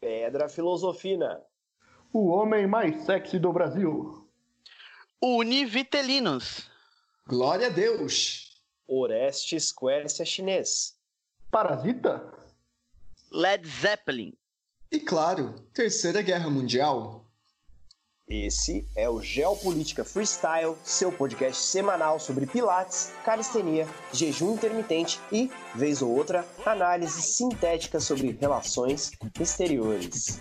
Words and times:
Pedra 0.00 0.48
Filosofina. 0.48 1.42
O 2.10 2.28
homem 2.28 2.66
mais 2.66 3.04
sexy 3.04 3.38
do 3.38 3.52
Brasil. 3.52 4.26
Univitelinos. 5.20 6.70
Glória 7.26 7.66
a 7.66 7.70
Deus. 7.70 8.62
Orestes 8.88 9.70
Quercia 9.70 10.24
chinês. 10.24 10.98
Parasita? 11.50 12.32
Led 13.30 13.68
Zeppelin. 13.68 14.32
E 14.90 14.98
claro, 14.98 15.54
Terceira 15.74 16.22
Guerra 16.22 16.48
Mundial. 16.48 17.29
Esse 18.30 18.86
é 18.94 19.10
o 19.10 19.20
Geopolítica 19.20 20.04
Freestyle, 20.04 20.76
seu 20.84 21.10
podcast 21.10 21.60
semanal 21.60 22.20
sobre 22.20 22.46
pilates, 22.46 23.10
calistenia, 23.24 23.88
jejum 24.12 24.54
intermitente 24.54 25.18
e, 25.32 25.50
vez 25.74 26.00
ou 26.00 26.16
outra, 26.16 26.46
análise 26.64 27.20
sintética 27.22 27.98
sobre 27.98 28.38
relações 28.40 29.10
exteriores. 29.40 30.40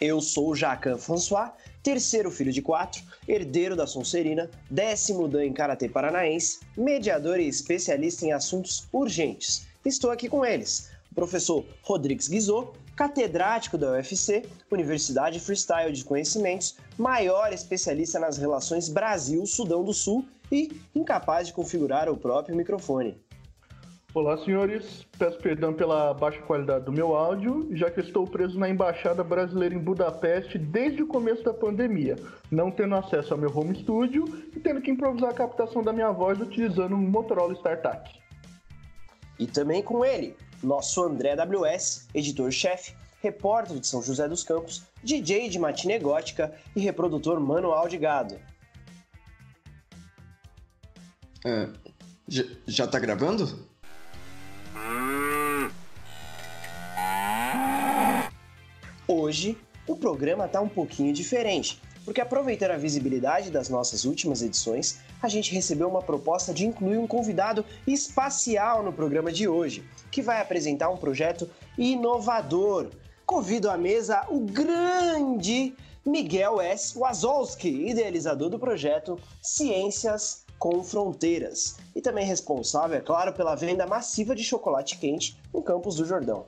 Eu 0.00 0.22
sou 0.22 0.52
o 0.52 0.56
Jacan 0.56 0.96
François, 0.96 1.52
terceiro 1.82 2.30
filho 2.30 2.50
de 2.50 2.62
quatro, 2.62 3.02
herdeiro 3.28 3.76
da 3.76 3.86
Sonserina, 3.86 4.50
décimo 4.70 5.28
dan 5.28 5.44
em 5.44 5.52
Karatê 5.52 5.86
Paranaense, 5.86 6.60
mediador 6.74 7.38
e 7.38 7.46
especialista 7.46 8.24
em 8.24 8.32
assuntos 8.32 8.88
urgentes. 8.90 9.73
Estou 9.84 10.10
aqui 10.10 10.30
com 10.30 10.46
eles, 10.46 10.90
o 11.12 11.14
professor 11.14 11.62
Rodrigues 11.82 12.26
Guizot, 12.26 12.72
catedrático 12.96 13.76
da 13.76 13.90
UFC, 13.90 14.42
Universidade 14.70 15.38
Freestyle 15.38 15.92
de 15.92 16.02
Conhecimentos, 16.02 16.76
maior 16.96 17.52
especialista 17.52 18.18
nas 18.18 18.38
relações 18.38 18.88
Brasil-Sudão 18.88 19.84
do 19.84 19.92
Sul 19.92 20.24
e 20.50 20.80
incapaz 20.94 21.48
de 21.48 21.52
configurar 21.52 22.08
o 22.08 22.16
próprio 22.16 22.56
microfone. 22.56 23.22
Olá, 24.14 24.38
senhores. 24.38 25.04
Peço 25.18 25.36
perdão 25.38 25.74
pela 25.74 26.14
baixa 26.14 26.40
qualidade 26.40 26.86
do 26.86 26.92
meu 26.92 27.14
áudio, 27.14 27.68
já 27.72 27.90
que 27.90 28.00
estou 28.00 28.26
preso 28.26 28.58
na 28.58 28.70
Embaixada 28.70 29.22
Brasileira 29.22 29.74
em 29.74 29.78
Budapeste 29.78 30.56
desde 30.56 31.02
o 31.02 31.06
começo 31.06 31.42
da 31.42 31.52
pandemia, 31.52 32.16
não 32.50 32.70
tendo 32.70 32.94
acesso 32.94 33.34
ao 33.34 33.38
meu 33.38 33.54
home 33.54 33.76
studio 33.76 34.24
e 34.56 34.60
tendo 34.60 34.80
que 34.80 34.90
improvisar 34.90 35.28
a 35.28 35.34
captação 35.34 35.82
da 35.82 35.92
minha 35.92 36.10
voz 36.10 36.40
utilizando 36.40 36.94
um 36.94 36.98
Motorola 36.98 37.52
StarTAC. 37.52 38.23
E 39.38 39.46
também 39.46 39.82
com 39.82 40.04
ele, 40.04 40.36
nosso 40.62 41.02
André 41.02 41.34
WS, 41.34 42.08
editor-chefe, 42.14 42.94
repórter 43.22 43.78
de 43.78 43.86
São 43.86 44.02
José 44.02 44.28
dos 44.28 44.44
Campos, 44.44 44.84
DJ 45.02 45.48
de 45.48 45.58
matinê 45.58 45.98
gótica 45.98 46.54
e 46.76 46.80
reprodutor 46.80 47.40
manual 47.40 47.88
de 47.88 47.98
gado. 47.98 48.38
É, 51.44 51.68
já, 52.28 52.44
já 52.66 52.86
tá 52.86 52.98
gravando? 52.98 53.66
Hoje, 59.06 59.58
o 59.86 59.96
programa 59.96 60.46
está 60.46 60.60
um 60.60 60.68
pouquinho 60.68 61.12
diferente, 61.12 61.80
porque 62.04 62.20
aproveitando 62.20 62.72
a 62.72 62.76
visibilidade 62.76 63.50
das 63.50 63.68
nossas 63.68 64.04
últimas 64.04 64.42
edições, 64.42 64.98
a 65.22 65.28
gente 65.28 65.54
recebeu 65.54 65.88
uma 65.88 66.02
proposta 66.02 66.52
de 66.52 66.66
incluir 66.66 66.98
um 66.98 67.06
convidado 67.06 67.64
espacial 67.86 68.82
no 68.82 68.92
programa 68.92 69.32
de 69.32 69.48
hoje, 69.48 69.84
que 70.10 70.22
vai 70.22 70.40
apresentar 70.40 70.90
um 70.90 70.96
projeto 70.96 71.48
inovador. 71.78 72.90
Convido 73.24 73.70
à 73.70 73.76
mesa 73.76 74.26
o 74.28 74.40
grande 74.40 75.74
Miguel 76.04 76.60
S. 76.60 76.98
Wazowski, 76.98 77.88
idealizador 77.88 78.50
do 78.50 78.58
projeto 78.58 79.18
Ciências 79.40 80.44
com 80.58 80.82
Fronteiras, 80.84 81.76
e 81.96 82.00
também 82.00 82.26
responsável, 82.26 82.96
é 82.96 83.00
claro, 83.00 83.32
pela 83.32 83.54
venda 83.54 83.86
massiva 83.86 84.34
de 84.34 84.44
chocolate 84.44 84.98
quente 84.98 85.38
no 85.52 85.62
Campos 85.62 85.96
do 85.96 86.04
Jordão. 86.04 86.46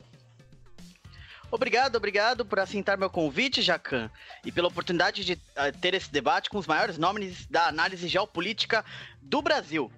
Obrigado, 1.51 1.97
obrigado 1.97 2.45
por 2.45 2.59
aceitar 2.59 2.99
meu 2.99 3.09
convite, 3.09 3.63
Jacan, 3.63 4.11
e 4.45 4.51
pela 4.51 4.69
oportunidade 4.69 5.25
de 5.25 5.35
uh, 5.35 5.79
ter 5.81 5.95
esse 5.95 6.11
debate 6.11 6.51
com 6.51 6.59
os 6.59 6.67
maiores 6.67 6.99
nomes 6.99 7.47
da 7.47 7.69
análise 7.69 8.09
geopolítica 8.09 8.85
do 9.23 9.41
Brasil. 9.41 9.91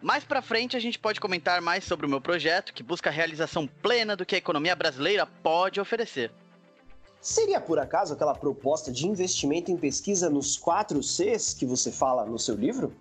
Mais 0.00 0.24
para 0.24 0.40
frente 0.40 0.76
a 0.76 0.80
gente 0.80 0.98
pode 0.98 1.20
comentar 1.20 1.60
mais 1.60 1.84
sobre 1.84 2.06
o 2.06 2.08
meu 2.08 2.20
projeto, 2.20 2.72
que 2.72 2.82
busca 2.82 3.10
a 3.10 3.12
realização 3.12 3.66
plena 3.66 4.16
do 4.16 4.24
que 4.24 4.34
a 4.34 4.38
economia 4.38 4.76
brasileira 4.76 5.26
pode 5.26 5.80
oferecer. 5.80 6.32
Seria 7.20 7.60
por 7.60 7.78
acaso 7.78 8.14
aquela 8.14 8.34
proposta 8.34 8.90
de 8.90 9.06
investimento 9.06 9.70
em 9.70 9.76
pesquisa 9.76 10.28
nos 10.28 10.56
quatro 10.56 11.02
Cs 11.02 11.54
que 11.54 11.64
você 11.66 11.92
fala 11.92 12.24
no 12.26 12.38
seu 12.38 12.56
livro? 12.56 12.92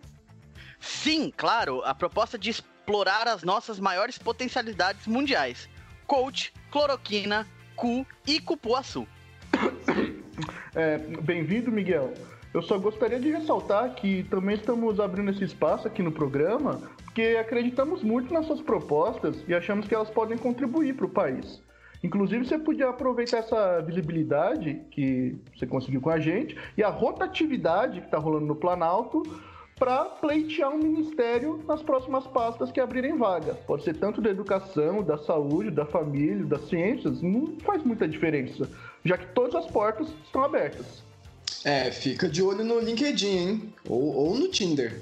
Sim, 0.80 1.32
claro, 1.36 1.82
a 1.84 1.94
proposta 1.94 2.38
de 2.38 2.52
explorar 2.52 3.28
as 3.28 3.42
nossas 3.42 3.80
maiores 3.80 4.20
potencialidades 4.20 5.08
mundiais: 5.08 5.68
coach, 6.06 6.54
cloroquina, 6.70 7.48
cu 7.82 8.06
e 8.28 8.40
cupuaçu. 8.40 9.08
É, 10.74 10.98
Bem-vindo, 10.98 11.70
Miguel. 11.70 12.14
Eu 12.54 12.62
só 12.62 12.80
gostaria 12.80 13.20
de 13.20 13.30
ressaltar 13.30 13.94
que 13.94 14.24
também 14.24 14.56
estamos 14.56 15.02
abrindo 15.02 15.30
esse 15.30 15.44
espaço 15.44 15.86
aqui 15.86 16.02
no 16.02 16.14
programa 16.14 16.82
porque 17.04 17.38
acreditamos 17.38 18.02
muito 18.02 18.34
nas 18.34 18.46
suas 18.46 18.62
propostas 18.62 19.44
e 19.50 19.54
achamos 19.54 19.86
que 19.86 19.94
elas 19.94 20.10
podem 20.10 20.38
contribuir 20.38 20.96
para 20.96 21.06
o 21.06 21.10
país. 21.10 21.62
Inclusive, 22.02 22.46
você 22.46 22.58
podia 22.58 22.88
aproveitar 22.88 23.40
essa 23.40 23.82
visibilidade 23.82 24.82
que 24.90 25.36
você 25.54 25.68
conseguiu 25.68 26.00
com 26.00 26.10
a 26.10 26.20
gente 26.20 26.58
e 26.78 26.82
a 26.82 26.90
rotatividade 26.90 28.00
que 28.00 28.08
está 28.08 28.18
rolando 28.18 28.46
no 28.46 28.56
Planalto 28.56 29.22
para 29.82 30.06
pleitear 30.06 30.70
um 30.70 30.78
ministério 30.78 31.60
nas 31.68 31.82
próximas 31.82 32.28
pastas 32.28 32.72
que 32.72 32.80
abrirem 32.80 33.18
vaga. 33.18 33.56
Pode 33.66 33.84
ser 33.84 33.96
tanto 33.96 34.22
da 34.22 34.30
educação, 34.30 35.02
da 35.02 35.18
saúde, 35.18 35.72
da 35.72 35.88
família, 35.88 36.46
das 36.46 36.70
ciências, 36.70 37.20
não 37.20 37.56
faz 37.66 37.84
muita 37.84 38.08
diferença, 38.08 38.70
já 39.04 39.18
que 39.18 39.26
todas 39.34 39.56
as 39.56 39.66
portas 39.72 40.08
estão 40.24 40.44
abertas. 40.44 40.86
É, 41.66 41.90
fica 41.90 42.30
de 42.30 42.44
olho 42.44 42.64
no 42.64 42.80
LinkedIn, 42.80 43.38
hein? 43.38 43.74
Ou, 43.90 44.16
ou 44.16 44.36
no 44.36 44.50
Tinder. 44.50 45.02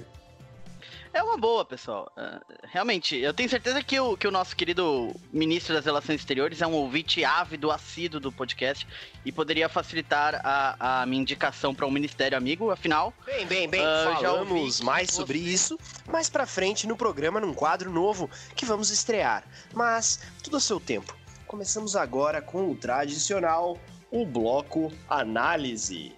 É 1.13 1.23
uma 1.23 1.37
boa, 1.37 1.65
pessoal. 1.65 2.11
Uh, 2.15 2.39
realmente, 2.63 3.17
eu 3.17 3.33
tenho 3.33 3.49
certeza 3.49 3.81
que 3.81 3.99
o, 3.99 4.15
que 4.15 4.27
o 4.27 4.31
nosso 4.31 4.55
querido 4.55 5.13
ministro 5.33 5.73
das 5.73 5.85
Relações 5.85 6.19
Exteriores 6.19 6.61
é 6.61 6.67
um 6.67 6.73
ouvinte 6.73 7.25
ávido, 7.25 7.71
assíduo 7.71 8.19
do 8.19 8.31
podcast 8.31 8.87
e 9.25 9.31
poderia 9.31 9.67
facilitar 9.67 10.39
a, 10.43 11.01
a 11.01 11.05
minha 11.05 11.21
indicação 11.21 11.73
para 11.73 11.85
um 11.85 11.91
ministério 11.91 12.37
amigo, 12.37 12.69
afinal. 12.69 13.13
Bem, 13.25 13.45
bem, 13.47 13.67
bem, 13.67 13.81
uh, 13.81 14.15
falamos 14.15 14.81
mais 14.81 15.09
sobre 15.09 15.39
você... 15.39 15.49
isso 15.49 15.79
mais 16.07 16.29
pra 16.29 16.45
frente 16.45 16.87
no 16.87 16.95
programa, 16.95 17.39
num 17.39 17.53
quadro 17.53 17.91
novo 17.91 18.29
que 18.55 18.65
vamos 18.65 18.91
estrear. 18.91 19.43
Mas, 19.73 20.21
tudo 20.43 20.57
a 20.57 20.59
seu 20.59 20.79
tempo. 20.79 21.17
Começamos 21.47 21.95
agora 21.95 22.41
com 22.41 22.69
o 22.71 22.75
tradicional, 22.75 23.79
o 24.11 24.25
bloco 24.25 24.91
Análise. 25.09 26.13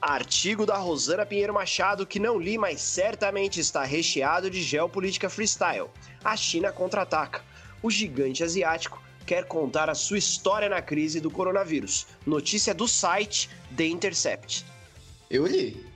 Artigo 0.00 0.64
da 0.64 0.78
Rosana 0.78 1.26
Pinheiro 1.26 1.52
Machado 1.52 2.06
que 2.06 2.18
não 2.18 2.38
li, 2.38 2.56
mas 2.56 2.80
certamente 2.80 3.60
está 3.60 3.84
recheado 3.84 4.50
de 4.50 4.62
geopolítica 4.62 5.28
freestyle. 5.28 5.90
A 6.24 6.34
China 6.36 6.72
contra-ataca. 6.72 7.44
O 7.82 7.90
gigante 7.90 8.42
asiático 8.42 9.02
quer 9.26 9.44
contar 9.44 9.90
a 9.90 9.94
sua 9.94 10.16
história 10.16 10.68
na 10.70 10.80
crise 10.80 11.20
do 11.20 11.30
coronavírus. 11.30 12.06
Notícia 12.26 12.72
do 12.72 12.88
site 12.88 13.50
The 13.76 13.86
Intercept. 13.86 14.64
Eu 15.30 15.46
li. 15.46 15.86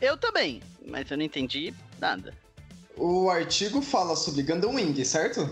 Eu 0.00 0.16
também, 0.16 0.60
mas 0.84 1.08
eu 1.08 1.16
não 1.16 1.24
entendi 1.24 1.72
nada. 2.00 2.34
O 2.96 3.30
artigo 3.30 3.80
fala 3.80 4.16
sobre 4.16 4.42
Gundam 4.42 4.74
Wing, 4.74 5.04
certo? 5.04 5.48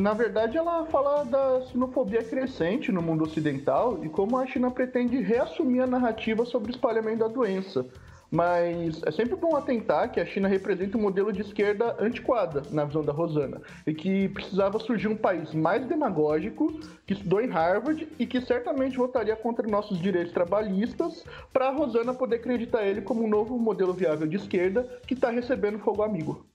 Na 0.00 0.14
verdade, 0.14 0.56
ela 0.56 0.86
fala 0.86 1.24
da 1.24 1.60
sinofobia 1.66 2.24
crescente 2.24 2.90
no 2.90 3.02
mundo 3.02 3.24
ocidental 3.24 4.02
e 4.02 4.08
como 4.08 4.38
a 4.38 4.46
China 4.46 4.70
pretende 4.70 5.20
reassumir 5.20 5.82
a 5.82 5.86
narrativa 5.86 6.46
sobre 6.46 6.70
o 6.70 6.74
espalhamento 6.74 7.18
da 7.18 7.28
doença. 7.28 7.84
Mas 8.30 9.02
é 9.02 9.10
sempre 9.10 9.36
bom 9.36 9.54
atentar 9.54 10.10
que 10.10 10.18
a 10.18 10.24
China 10.24 10.48
representa 10.48 10.96
um 10.96 11.02
modelo 11.02 11.30
de 11.30 11.42
esquerda 11.42 11.96
antiquada, 12.00 12.62
na 12.70 12.86
visão 12.86 13.04
da 13.04 13.12
Rosana, 13.12 13.60
e 13.86 13.92
que 13.92 14.30
precisava 14.30 14.78
surgir 14.78 15.08
um 15.08 15.16
país 15.16 15.52
mais 15.52 15.84
demagógico, 15.84 16.80
que 17.06 17.12
estudou 17.12 17.42
em 17.42 17.48
Harvard 17.48 18.08
e 18.18 18.24
que 18.24 18.40
certamente 18.40 18.96
votaria 18.96 19.36
contra 19.36 19.68
nossos 19.68 20.00
direitos 20.00 20.32
trabalhistas, 20.32 21.26
para 21.52 21.68
a 21.68 21.72
Rosana 21.72 22.14
poder 22.14 22.36
acreditar 22.36 22.86
ele 22.86 23.02
como 23.02 23.22
um 23.22 23.28
novo 23.28 23.58
modelo 23.58 23.92
viável 23.92 24.26
de 24.26 24.36
esquerda 24.36 24.88
que 25.06 25.12
está 25.12 25.28
recebendo 25.28 25.78
fogo 25.78 26.02
amigo. 26.02 26.49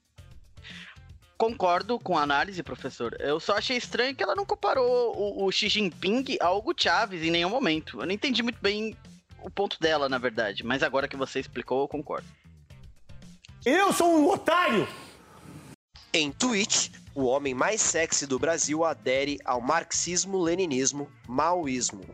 Concordo 1.38 2.00
com 2.00 2.18
a 2.18 2.22
análise, 2.22 2.64
professor. 2.64 3.16
Eu 3.20 3.42
só 3.42 3.58
achei 3.58 3.76
estranho 3.76 4.16
que 4.16 4.24
ela 4.24 4.36
não 4.36 4.46
comparou 4.46 5.14
o, 5.18 5.46
o 5.46 5.52
Xi 5.52 5.68
Jinping 5.68 6.38
ao 6.40 6.58
Hugo 6.58 6.74
Chávez 6.78 7.22
em 7.24 7.32
nenhum 7.32 7.50
momento. 7.50 8.00
Eu 8.00 8.06
não 8.06 8.14
entendi 8.14 8.42
muito 8.42 8.60
bem 8.62 8.96
o 9.42 9.50
ponto 9.50 9.78
dela, 9.80 10.08
na 10.08 10.18
verdade. 10.18 10.64
Mas 10.64 10.82
agora 10.82 11.10
que 11.10 11.18
você 11.18 11.40
explicou, 11.40 11.82
eu 11.82 11.88
concordo. 11.90 12.28
Eu 13.66 13.92
sou 13.92 14.08
um 14.08 14.30
otário! 14.30 14.88
Em 16.14 16.32
tweet, 16.32 16.94
o 17.14 17.26
homem 17.26 17.54
mais 17.54 17.82
sexy 17.82 18.26
do 18.26 18.40
Brasil 18.40 18.86
adere 18.86 19.38
ao 19.44 19.60
marxismo-leninismo 19.60 21.12
maoísmo. 21.28 22.06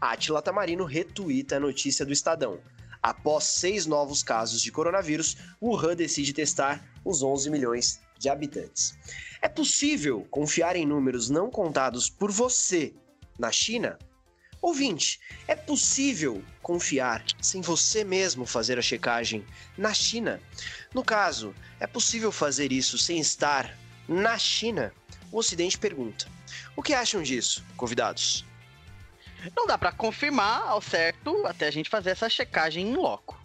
Atila 0.00 0.40
Tamarino 0.40 0.84
retuita 0.84 1.56
a 1.56 1.60
notícia 1.60 2.06
do 2.06 2.12
Estadão. 2.12 2.58
Após 3.02 3.44
seis 3.44 3.84
novos 3.84 4.22
casos 4.22 4.62
de 4.62 4.72
coronavírus, 4.72 5.36
Wuhan 5.60 5.94
decide 5.94 6.32
testar 6.32 6.82
os 7.04 7.22
11 7.22 7.50
milhões 7.50 8.00
de 8.22 8.28
habitantes. 8.28 8.96
É 9.42 9.48
possível 9.48 10.26
confiar 10.30 10.76
em 10.76 10.86
números 10.86 11.28
não 11.28 11.50
contados 11.50 12.08
por 12.08 12.30
você 12.30 12.94
na 13.36 13.50
China? 13.50 13.98
Ouvinte, 14.62 15.18
é 15.48 15.56
possível 15.56 16.40
confiar 16.62 17.24
sem 17.40 17.60
você 17.60 18.04
mesmo 18.04 18.46
fazer 18.46 18.78
a 18.78 18.82
checagem 18.82 19.44
na 19.76 19.92
China? 19.92 20.40
No 20.94 21.02
caso, 21.02 21.52
é 21.80 21.86
possível 21.86 22.30
fazer 22.30 22.70
isso 22.70 22.96
sem 22.96 23.18
estar 23.18 23.76
na 24.06 24.38
China? 24.38 24.94
O 25.32 25.38
Ocidente 25.38 25.76
pergunta. 25.76 26.28
O 26.76 26.82
que 26.82 26.94
acham 26.94 27.24
disso, 27.24 27.64
convidados? 27.76 28.44
Não 29.56 29.66
dá 29.66 29.76
para 29.76 29.90
confirmar 29.90 30.62
ao 30.68 30.80
certo 30.80 31.44
até 31.44 31.66
a 31.66 31.72
gente 31.72 31.90
fazer 31.90 32.10
essa 32.10 32.28
checagem 32.28 32.88
em 32.88 32.94
loco. 32.94 33.41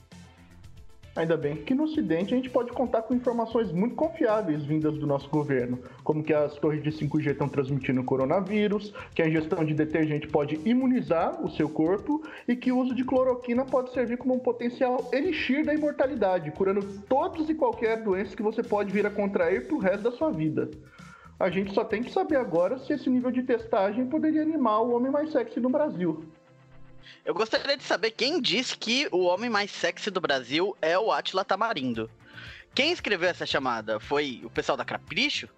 Ainda 1.18 1.36
bem 1.36 1.56
que 1.56 1.74
no 1.74 1.86
Ocidente 1.86 2.32
a 2.32 2.38
gente 2.38 2.48
pode 2.52 2.72
contar 2.72 3.02
com 3.02 3.16
informações 3.16 3.72
muito 3.72 3.96
confiáveis 3.96 4.64
vindas 4.64 4.96
do 5.00 5.08
nosso 5.08 5.28
governo, 5.32 5.80
como 6.04 6.24
que 6.24 6.32
as 6.32 6.54
torres 6.58 6.84
de 6.84 6.92
5G 6.92 7.32
estão 7.32 7.50
transmitindo 7.50 8.04
coronavírus, 8.04 8.94
que 9.16 9.24
a 9.24 9.28
ingestão 9.28 9.66
de 9.66 9.74
detergente 9.74 10.28
pode 10.28 10.62
imunizar 10.64 11.44
o 11.44 11.50
seu 11.50 11.68
corpo 11.68 12.22
e 12.48 12.56
que 12.56 12.72
o 12.72 12.78
uso 12.78 12.94
de 12.94 13.04
cloroquina 13.04 13.66
pode 13.66 13.92
servir 13.94 14.18
como 14.18 14.36
um 14.36 14.40
potencial 14.40 15.10
elixir 15.12 15.66
da 15.66 15.74
imortalidade, 15.74 16.52
curando 16.52 16.86
todas 17.10 17.50
e 17.50 17.56
qualquer 17.56 18.04
doença 18.04 18.36
que 18.36 18.44
você 18.44 18.62
pode 18.62 18.94
vir 18.94 19.08
a 19.08 19.10
contrair 19.10 19.68
pro 19.68 19.80
resto 19.80 20.04
da 20.04 20.12
sua 20.12 20.30
vida. 20.30 20.70
A 21.40 21.50
gente 21.50 21.74
só 21.74 21.84
tem 21.84 22.04
que 22.04 22.12
saber 22.12 22.36
agora 22.36 22.78
se 22.78 22.94
esse 22.94 23.10
nível 23.10 23.32
de 23.32 23.42
testagem 23.42 24.06
poderia 24.06 24.44
animar 24.44 24.82
o 24.82 24.96
homem 24.96 25.12
mais 25.12 25.32
sexy 25.32 25.60
no 25.60 25.72
Brasil. 25.72 26.24
Eu 27.26 27.34
gostaria 27.34 27.78
de 27.78 27.84
saber 27.84 28.12
quem 28.12 28.42
disse 28.42 28.78
que 28.78 29.08
o 29.12 29.24
homem 29.24 29.50
mais 29.50 29.72
sexy 29.72 30.10
do 30.10 30.22
Brasil 30.22 30.76
é 30.82 30.98
o 30.98 31.12
Atila 31.12 31.44
Tamarindo. 31.44 32.10
Quem 32.74 32.92
escreveu 32.92 33.30
essa 33.30 33.46
chamada? 33.46 34.00
Foi 34.00 34.42
o 34.44 34.50
pessoal 34.50 34.78
da 34.78 34.86
Capricho? 34.86 35.50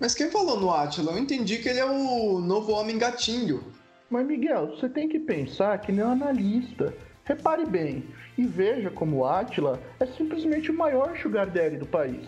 Mas 0.00 0.14
quem 0.14 0.30
falou 0.30 0.58
no 0.58 0.72
Atila? 0.72 1.12
Eu 1.12 1.18
entendi 1.18 1.58
que 1.58 1.68
ele 1.68 1.78
é 1.78 1.84
o 1.84 2.40
novo 2.40 2.72
homem 2.72 2.98
gatinho. 2.98 3.62
Mas 4.10 4.26
Miguel, 4.26 4.68
você 4.68 4.88
tem 4.88 5.08
que 5.08 5.18
pensar 5.18 5.78
que 5.78 5.92
nem 5.92 6.04
um 6.04 6.12
analista. 6.12 6.94
Repare 7.24 7.64
bem 7.64 8.04
e 8.36 8.44
veja 8.44 8.90
como 8.90 9.18
o 9.18 9.26
Atila 9.26 9.80
é 10.00 10.06
simplesmente 10.06 10.70
o 10.70 10.76
maior 10.76 11.16
sugar 11.18 11.46
daddy 11.46 11.76
do 11.76 11.86
país. 11.86 12.26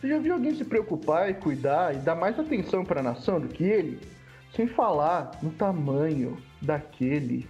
Você 0.00 0.08
já 0.08 0.18
viu 0.18 0.34
alguém 0.34 0.54
se 0.54 0.64
preocupar 0.64 1.30
e 1.30 1.34
cuidar 1.34 1.94
e 1.94 1.98
dar 1.98 2.14
mais 2.14 2.38
atenção 2.38 2.84
para 2.84 3.00
a 3.00 3.02
nação 3.02 3.40
do 3.40 3.48
que 3.48 3.64
ele? 3.64 3.98
Sem 4.54 4.66
falar 4.66 5.32
no 5.42 5.50
tamanho 5.50 6.40
daquele 6.62 7.48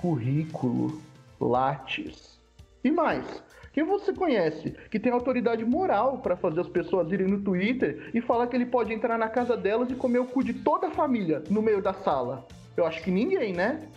currículo 0.00 1.00
Lattes. 1.40 2.38
E 2.82 2.90
mais, 2.90 3.24
quem 3.72 3.84
você 3.84 4.12
conhece 4.12 4.74
que 4.90 5.00
tem 5.00 5.10
autoridade 5.10 5.64
moral 5.64 6.18
para 6.18 6.36
fazer 6.36 6.60
as 6.60 6.68
pessoas 6.68 7.10
irem 7.10 7.26
no 7.26 7.40
Twitter 7.40 8.10
e 8.14 8.20
falar 8.20 8.46
que 8.46 8.54
ele 8.54 8.66
pode 8.66 8.92
entrar 8.92 9.18
na 9.18 9.28
casa 9.28 9.56
delas 9.56 9.90
e 9.90 9.94
comer 9.94 10.20
o 10.20 10.26
cu 10.26 10.44
de 10.44 10.54
toda 10.54 10.88
a 10.88 10.90
família 10.92 11.42
no 11.50 11.60
meio 11.60 11.82
da 11.82 11.92
sala? 11.92 12.46
Eu 12.76 12.86
acho 12.86 13.02
que 13.02 13.10
ninguém, 13.10 13.52
né? 13.52 13.88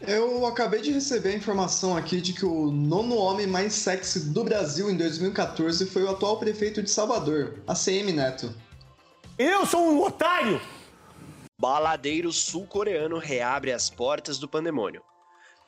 Eu 0.00 0.46
acabei 0.46 0.80
de 0.80 0.92
receber 0.92 1.30
a 1.30 1.36
informação 1.36 1.96
aqui 1.96 2.20
de 2.20 2.32
que 2.32 2.44
o 2.44 2.70
nono 2.70 3.16
homem 3.16 3.46
mais 3.46 3.74
sexy 3.74 4.30
do 4.30 4.44
Brasil 4.44 4.90
em 4.90 4.96
2014 4.96 5.86
foi 5.86 6.02
o 6.04 6.10
atual 6.10 6.38
prefeito 6.38 6.82
de 6.82 6.90
Salvador, 6.90 7.62
ACM 7.66 8.12
Neto. 8.12 8.54
Eu 9.38 9.64
sou 9.66 9.80
um 9.80 10.02
otário! 10.02 10.60
Baladeiro 11.58 12.32
sul-coreano 12.32 13.18
reabre 13.18 13.72
as 13.72 13.90
portas 13.90 14.38
do 14.38 14.48
pandemônio. 14.48 15.02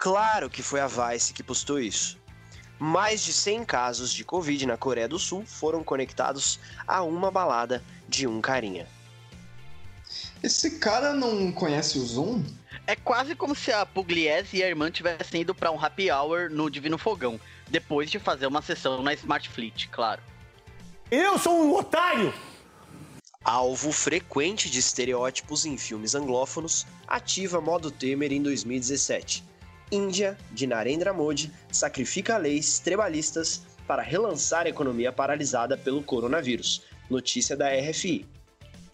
Claro 0.02 0.50
que 0.50 0.64
foi 0.64 0.80
a 0.80 0.88
Vice 0.88 1.32
que 1.32 1.44
postou 1.44 1.78
isso. 1.78 2.18
Mais 2.76 3.22
de 3.22 3.32
100 3.32 3.64
casos 3.64 4.12
de 4.12 4.24
Covid 4.24 4.66
na 4.66 4.76
Coreia 4.76 5.06
do 5.06 5.16
Sul 5.16 5.44
foram 5.46 5.84
conectados 5.84 6.58
a 6.88 7.04
uma 7.04 7.30
balada 7.30 7.84
de 8.08 8.26
um 8.26 8.40
carinha. 8.40 8.88
Esse 10.42 10.80
cara 10.80 11.12
não 11.12 11.52
conhece 11.52 12.00
o 12.00 12.04
Zoom? 12.04 12.42
É 12.84 12.96
quase 12.96 13.36
como 13.36 13.54
se 13.54 13.70
a 13.70 13.86
Pugliese 13.86 14.56
e 14.56 14.64
a 14.64 14.68
irmã 14.68 14.90
tivessem 14.90 15.42
ido 15.42 15.54
para 15.54 15.70
um 15.70 15.80
happy 15.80 16.10
hour 16.10 16.50
no 16.50 16.68
Divino 16.68 16.98
Fogão, 16.98 17.38
depois 17.70 18.10
de 18.10 18.18
fazer 18.18 18.48
uma 18.48 18.60
sessão 18.60 19.04
na 19.04 19.14
Smart 19.14 19.48
Fleet, 19.48 19.86
claro. 19.86 20.20
Eu 21.12 21.38
sou 21.38 21.64
um 21.64 21.76
otário! 21.76 22.34
Alvo 23.44 23.92
frequente 23.92 24.68
de 24.68 24.80
estereótipos 24.80 25.64
em 25.64 25.78
filmes 25.78 26.16
anglófonos, 26.16 26.88
ativa 27.06 27.60
modo 27.60 27.88
Temer 27.88 28.32
em 28.32 28.42
2017. 28.42 29.51
Índia, 29.92 30.38
de 30.50 30.66
Narendra 30.66 31.12
Modi, 31.12 31.52
sacrifica 31.70 32.38
leis 32.38 32.78
trabalhistas 32.78 33.60
para 33.86 34.00
relançar 34.00 34.64
a 34.64 34.70
economia 34.70 35.12
paralisada 35.12 35.76
pelo 35.76 36.02
coronavírus. 36.02 36.82
Notícia 37.10 37.54
da 37.54 37.68
RFI. 37.68 38.26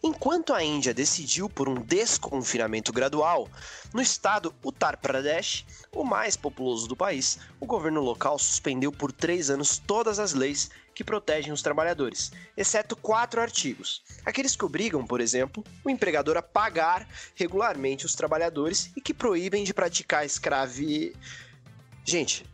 Enquanto 0.02 0.52
a 0.52 0.62
Índia 0.62 0.92
decidiu 0.92 1.48
por 1.48 1.68
um 1.68 1.76
desconfinamento 1.76 2.92
gradual, 2.92 3.48
no 3.94 4.02
estado 4.02 4.52
Uttar 4.64 4.96
Pradesh, 4.98 5.64
o 5.92 6.02
mais 6.02 6.36
populoso 6.36 6.88
do 6.88 6.96
país, 6.96 7.38
o 7.60 7.66
governo 7.66 8.00
local 8.00 8.36
suspendeu 8.36 8.90
por 8.90 9.12
três 9.12 9.50
anos 9.50 9.78
todas 9.78 10.18
as 10.18 10.34
leis 10.34 10.68
que 10.98 11.04
protegem 11.04 11.52
os 11.52 11.62
trabalhadores, 11.62 12.32
exceto 12.56 12.96
quatro 12.96 13.40
artigos. 13.40 14.02
Aqueles 14.26 14.56
que 14.56 14.64
obrigam, 14.64 15.06
por 15.06 15.20
exemplo, 15.20 15.62
o 15.84 15.88
empregador 15.88 16.36
a 16.36 16.42
pagar 16.42 17.06
regularmente 17.36 18.04
os 18.04 18.16
trabalhadores 18.16 18.90
e 18.96 19.00
que 19.00 19.14
proíbem 19.14 19.62
de 19.62 19.72
praticar 19.72 20.26
escravi. 20.26 21.14
Gente, 22.04 22.44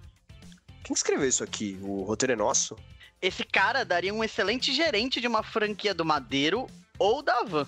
quem 0.83 0.93
escreveu 0.93 1.27
isso 1.27 1.43
aqui? 1.43 1.79
O 1.81 2.03
roteiro 2.03 2.35
é 2.35 2.37
nosso? 2.37 2.77
Esse 3.23 3.45
cara 3.45 3.83
daria 3.83 4.13
um 4.13 4.23
excelente 4.23 4.75
gerente 4.75 5.23
de 5.23 5.27
uma 5.27 5.43
franquia 5.43 5.95
do 5.95 6.05
Madeiro 6.05 6.67
ou 6.99 7.23
da 7.23 7.45
Van. 7.45 7.67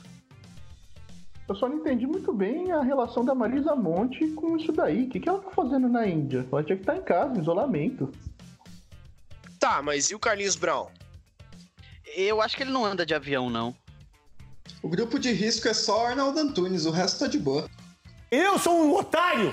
Eu 1.48 1.54
só 1.54 1.70
não 1.70 1.78
entendi 1.78 2.06
muito 2.06 2.34
bem 2.34 2.70
a 2.70 2.82
relação 2.82 3.24
da 3.24 3.34
Marisa 3.34 3.74
Monte 3.74 4.28
com 4.32 4.58
isso 4.58 4.72
daí. 4.72 5.04
O 5.04 5.08
que, 5.08 5.20
que 5.20 5.26
ela 5.26 5.38
tá 5.38 5.50
fazendo 5.52 5.88
na 5.88 6.06
Índia? 6.06 6.46
Ela 6.52 6.62
tinha 6.62 6.76
que 6.76 6.82
estar 6.82 6.98
em 6.98 7.02
casa, 7.02 7.34
em 7.34 7.40
isolamento. 7.40 8.12
Tá, 9.66 9.82
mas 9.82 10.12
e 10.12 10.14
o 10.14 10.18
Carlinhos 10.20 10.54
Brown? 10.54 10.86
Eu 12.16 12.40
acho 12.40 12.56
que 12.56 12.62
ele 12.62 12.70
não 12.70 12.84
anda 12.84 13.04
de 13.04 13.12
avião, 13.12 13.50
não. 13.50 13.74
O 14.80 14.88
grupo 14.88 15.18
de 15.18 15.32
risco 15.32 15.66
é 15.66 15.74
só 15.74 16.06
Arnaldo 16.06 16.38
Antunes, 16.38 16.86
o 16.86 16.92
resto 16.92 17.18
tá 17.18 17.26
de 17.26 17.36
boa. 17.36 17.68
Eu 18.30 18.60
sou 18.60 18.86
um 18.86 18.94
otário! 18.94 19.52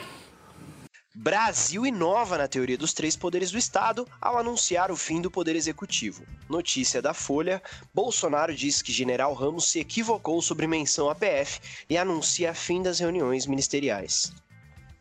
Brasil 1.15 1.83
inova 1.83 2.37
na 2.37 2.47
teoria 2.47 2.77
dos 2.77 2.93
três 2.93 3.15
poderes 3.15 3.49
do 3.49 3.57
Estado 3.57 4.07
ao 4.21 4.37
anunciar 4.37 4.91
o 4.91 4.95
fim 4.95 5.19
do 5.19 5.31
poder 5.31 5.55
executivo. 5.55 6.23
Notícia 6.47 7.01
da 7.01 7.15
Folha: 7.15 7.59
Bolsonaro 7.91 8.53
diz 8.53 8.83
que 8.83 8.91
General 8.91 9.33
Ramos 9.33 9.71
se 9.71 9.79
equivocou 9.79 10.43
sobre 10.43 10.67
menção 10.67 11.09
à 11.09 11.15
PF 11.15 11.59
e 11.89 11.97
anuncia 11.97 12.53
fim 12.53 12.83
das 12.83 12.99
reuniões 12.99 13.47
ministeriais. 13.47 14.31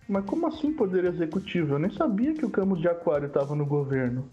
Mas 0.09 0.25
como 0.25 0.47
assim 0.47 0.73
poder 0.73 1.05
executivo? 1.05 1.75
Eu 1.75 1.81
nem 1.81 1.93
sabia 1.93 2.33
que 2.33 2.47
o 2.47 2.51
Camus 2.51 2.81
de 2.81 2.89
Aquário 2.89 3.27
estava 3.27 3.55
no 3.55 3.67
governo. 3.67 4.27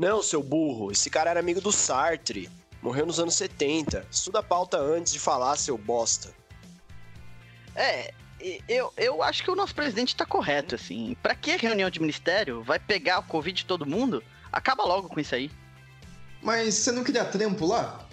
Não, 0.00 0.22
seu 0.22 0.42
burro, 0.42 0.90
esse 0.90 1.10
cara 1.10 1.28
era 1.28 1.40
amigo 1.40 1.60
do 1.60 1.70
Sartre. 1.70 2.48
Morreu 2.80 3.04
nos 3.04 3.20
anos 3.20 3.34
70. 3.34 4.06
Estuda 4.10 4.38
a 4.38 4.42
pauta 4.42 4.78
antes 4.78 5.12
de 5.12 5.20
falar, 5.20 5.54
seu 5.56 5.76
bosta. 5.76 6.32
É, 7.76 8.14
eu, 8.66 8.90
eu 8.96 9.22
acho 9.22 9.44
que 9.44 9.50
o 9.50 9.54
nosso 9.54 9.74
presidente 9.74 10.16
tá 10.16 10.24
correto, 10.24 10.74
assim. 10.74 11.14
Pra 11.22 11.34
que 11.34 11.54
reunião 11.54 11.90
de 11.90 12.00
ministério? 12.00 12.62
Vai 12.62 12.78
pegar 12.78 13.18
o 13.18 13.24
Covid 13.24 13.54
de 13.54 13.66
todo 13.66 13.84
mundo? 13.84 14.24
Acaba 14.50 14.84
logo 14.86 15.10
com 15.10 15.20
isso 15.20 15.34
aí. 15.34 15.50
Mas 16.40 16.76
você 16.76 16.92
não 16.92 17.04
queria 17.04 17.26
trampo 17.26 17.66
lá? 17.66 18.08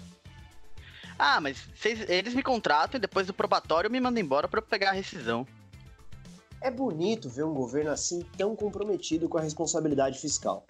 Ah, 1.18 1.40
mas 1.40 1.56
cês, 1.74 2.06
eles 2.06 2.34
me 2.34 2.42
contratam 2.42 2.98
e 2.98 3.00
depois 3.00 3.26
do 3.26 3.32
probatório 3.32 3.90
me 3.90 3.98
mandam 3.98 4.22
embora 4.22 4.46
pra 4.46 4.58
eu 4.58 4.62
pegar 4.62 4.90
a 4.90 4.92
rescisão. 4.92 5.46
É 6.60 6.70
bonito 6.70 7.30
ver 7.30 7.44
um 7.44 7.54
governo 7.54 7.90
assim 7.90 8.20
tão 8.36 8.54
comprometido 8.54 9.26
com 9.26 9.38
a 9.38 9.40
responsabilidade 9.40 10.18
fiscal. 10.18 10.66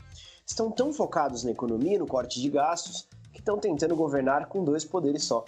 Estão 0.49 0.71
tão 0.71 0.93
focados 0.93 1.45
na 1.45 1.51
economia 1.51 1.97
e 1.97 1.99
no 1.99 2.07
corte 2.07 2.41
de 2.41 2.49
gastos 2.49 3.07
que 3.33 3.39
estão 3.39 3.59
tentando 3.59 3.95
governar 3.95 4.47
com 4.47 4.65
dois 4.65 4.85
poderes 4.85 5.25
só. 5.25 5.45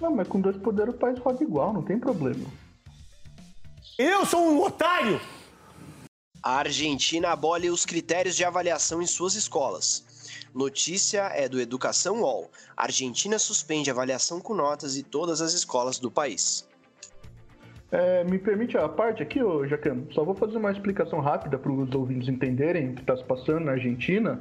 Não, 0.00 0.10
mas 0.10 0.26
com 0.26 0.40
dois 0.40 0.56
poderes 0.56 0.94
o 0.94 0.98
país 0.98 1.18
roda 1.20 1.42
igual, 1.44 1.72
não 1.72 1.82
tem 1.82 1.98
problema. 1.98 2.46
Eu 3.96 4.26
sou 4.26 4.40
um 4.40 4.62
otário! 4.62 5.20
A 6.42 6.56
Argentina 6.56 7.30
abole 7.30 7.70
os 7.70 7.86
critérios 7.86 8.34
de 8.34 8.44
avaliação 8.44 9.00
em 9.00 9.06
suas 9.06 9.34
escolas. 9.34 10.04
Notícia 10.54 11.30
é 11.34 11.48
do 11.48 11.60
Educação 11.60 12.22
UOL. 12.22 12.50
A 12.76 12.84
Argentina 12.84 13.38
suspende 13.38 13.90
avaliação 13.90 14.40
com 14.40 14.54
notas 14.54 14.96
em 14.96 15.02
todas 15.02 15.40
as 15.40 15.52
escolas 15.52 15.98
do 15.98 16.10
país. 16.10 16.66
É, 17.92 18.22
me 18.22 18.38
permite 18.38 18.78
a 18.78 18.88
parte 18.88 19.20
aqui, 19.20 19.42
ô 19.42 19.66
Jacan? 19.66 20.04
Só 20.12 20.22
vou 20.22 20.34
fazer 20.34 20.56
uma 20.56 20.70
explicação 20.70 21.18
rápida 21.18 21.58
para 21.58 21.72
os 21.72 21.92
ouvintes 21.92 22.28
entenderem 22.28 22.90
o 22.90 22.94
que 22.94 23.00
está 23.00 23.16
se 23.16 23.24
passando 23.24 23.64
na 23.64 23.72
Argentina, 23.72 24.40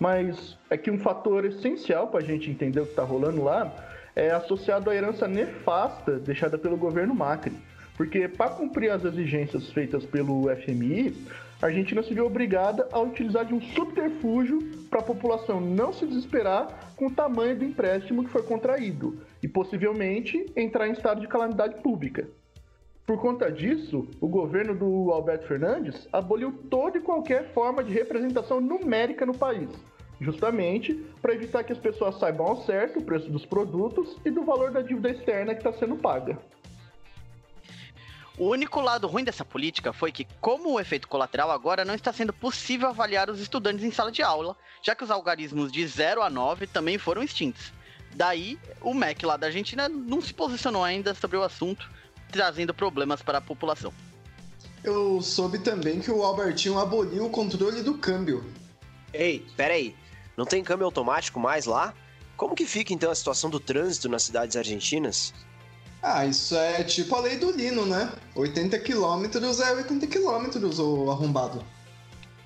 mas 0.00 0.56
é 0.70 0.78
que 0.78 0.90
um 0.90 0.98
fator 0.98 1.44
essencial 1.44 2.08
para 2.08 2.20
a 2.20 2.22
gente 2.22 2.50
entender 2.50 2.80
o 2.80 2.84
que 2.84 2.92
está 2.92 3.02
rolando 3.02 3.44
lá 3.44 3.70
é 4.14 4.30
associado 4.30 4.88
à 4.88 4.94
herança 4.94 5.28
nefasta 5.28 6.18
deixada 6.18 6.56
pelo 6.56 6.78
governo 6.78 7.14
Macri. 7.14 7.52
Porque 7.98 8.28
para 8.28 8.50
cumprir 8.50 8.90
as 8.90 9.04
exigências 9.04 9.70
feitas 9.70 10.04
pelo 10.06 10.48
FMI, 10.56 11.14
a 11.60 11.66
Argentina 11.66 12.02
se 12.02 12.14
viu 12.14 12.24
obrigada 12.24 12.88
a 12.92 13.00
utilizar 13.00 13.44
de 13.44 13.52
um 13.52 13.60
subterfúgio 13.60 14.58
para 14.88 15.00
a 15.00 15.02
população 15.02 15.60
não 15.60 15.92
se 15.92 16.06
desesperar 16.06 16.92
com 16.96 17.06
o 17.06 17.10
tamanho 17.10 17.56
do 17.56 17.64
empréstimo 17.64 18.24
que 18.24 18.30
foi 18.30 18.42
contraído 18.42 19.18
e 19.42 19.48
possivelmente 19.48 20.50
entrar 20.56 20.88
em 20.88 20.92
estado 20.92 21.20
de 21.20 21.28
calamidade 21.28 21.82
pública. 21.82 22.26
Por 23.06 23.20
conta 23.20 23.52
disso, 23.52 24.08
o 24.20 24.26
governo 24.26 24.74
do 24.74 25.12
Alberto 25.12 25.46
Fernandes 25.46 26.08
aboliu 26.12 26.52
toda 26.68 26.98
e 26.98 27.00
qualquer 27.00 27.52
forma 27.54 27.84
de 27.84 27.92
representação 27.92 28.60
numérica 28.60 29.24
no 29.24 29.32
país, 29.32 29.70
justamente 30.20 30.92
para 31.22 31.32
evitar 31.32 31.62
que 31.62 31.72
as 31.72 31.78
pessoas 31.78 32.18
saibam 32.18 32.48
ao 32.48 32.64
certo 32.64 32.98
o 32.98 33.04
preço 33.04 33.30
dos 33.30 33.46
produtos 33.46 34.16
e 34.24 34.30
do 34.30 34.44
valor 34.44 34.72
da 34.72 34.82
dívida 34.82 35.10
externa 35.10 35.54
que 35.54 35.60
está 35.60 35.72
sendo 35.72 35.94
paga. 35.94 36.36
O 38.36 38.48
único 38.48 38.80
lado 38.80 39.06
ruim 39.06 39.22
dessa 39.22 39.44
política 39.44 39.92
foi 39.92 40.10
que, 40.10 40.26
como 40.40 40.72
o 40.72 40.80
efeito 40.80 41.06
colateral 41.06 41.52
agora 41.52 41.84
não 41.84 41.94
está 41.94 42.12
sendo 42.12 42.32
possível 42.32 42.88
avaliar 42.88 43.30
os 43.30 43.38
estudantes 43.40 43.84
em 43.84 43.92
sala 43.92 44.10
de 44.10 44.20
aula, 44.20 44.56
já 44.82 44.96
que 44.96 45.04
os 45.04 45.12
algarismos 45.12 45.70
de 45.70 45.86
0 45.86 46.22
a 46.22 46.28
9 46.28 46.66
também 46.66 46.98
foram 46.98 47.22
extintos. 47.22 47.72
Daí, 48.16 48.58
o 48.80 48.92
MEC 48.92 49.24
lá 49.24 49.36
da 49.36 49.46
Argentina 49.46 49.88
não 49.88 50.20
se 50.20 50.34
posicionou 50.34 50.82
ainda 50.82 51.14
sobre 51.14 51.36
o 51.36 51.42
assunto, 51.42 51.88
trazendo 52.30 52.74
problemas 52.74 53.22
para 53.22 53.38
a 53.38 53.40
população. 53.40 53.92
Eu 54.82 55.20
soube 55.20 55.58
também 55.58 56.00
que 56.00 56.10
o 56.10 56.22
Albertinho 56.22 56.78
aboliu 56.78 57.26
o 57.26 57.30
controle 57.30 57.82
do 57.82 57.98
câmbio. 57.98 58.44
Ei, 59.12 59.44
peraí, 59.56 59.96
não 60.36 60.44
tem 60.44 60.62
câmbio 60.62 60.86
automático 60.86 61.40
mais 61.40 61.64
lá? 61.64 61.94
Como 62.36 62.54
que 62.54 62.66
fica 62.66 62.92
então 62.92 63.10
a 63.10 63.14
situação 63.14 63.48
do 63.48 63.58
trânsito 63.58 64.08
nas 64.08 64.22
cidades 64.22 64.56
argentinas? 64.56 65.32
Ah, 66.02 66.26
isso 66.26 66.54
é 66.54 66.84
tipo 66.84 67.16
a 67.16 67.20
lei 67.20 67.36
do 67.36 67.50
Lino, 67.50 67.86
né? 67.86 68.12
80 68.34 68.78
quilômetros 68.80 69.58
é 69.58 69.72
80 69.72 70.06
quilômetros, 70.06 70.78
ô 70.78 71.10
arrombado. 71.10 71.64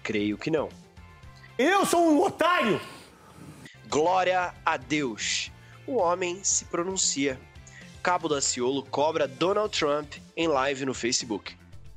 Creio 0.03 0.39
que 0.39 0.51
não. 0.51 0.69
Eu 1.59 1.85
sou 1.85 2.11
um 2.11 2.23
otário! 2.23 2.81
Glória 3.89 4.55
a 4.65 4.77
Deus! 4.77 5.51
O 5.87 5.97
homem 5.97 6.43
se 6.43 6.65
pronuncia. 6.65 7.39
Cabo 8.03 8.29
Daciolo 8.29 8.83
cobra 8.83 9.29
Donald 9.29 9.79
Trump 9.79 10.15
em 10.35 10.49
live 10.49 10.87
no 10.87 10.95
Facebook. 10.95 11.55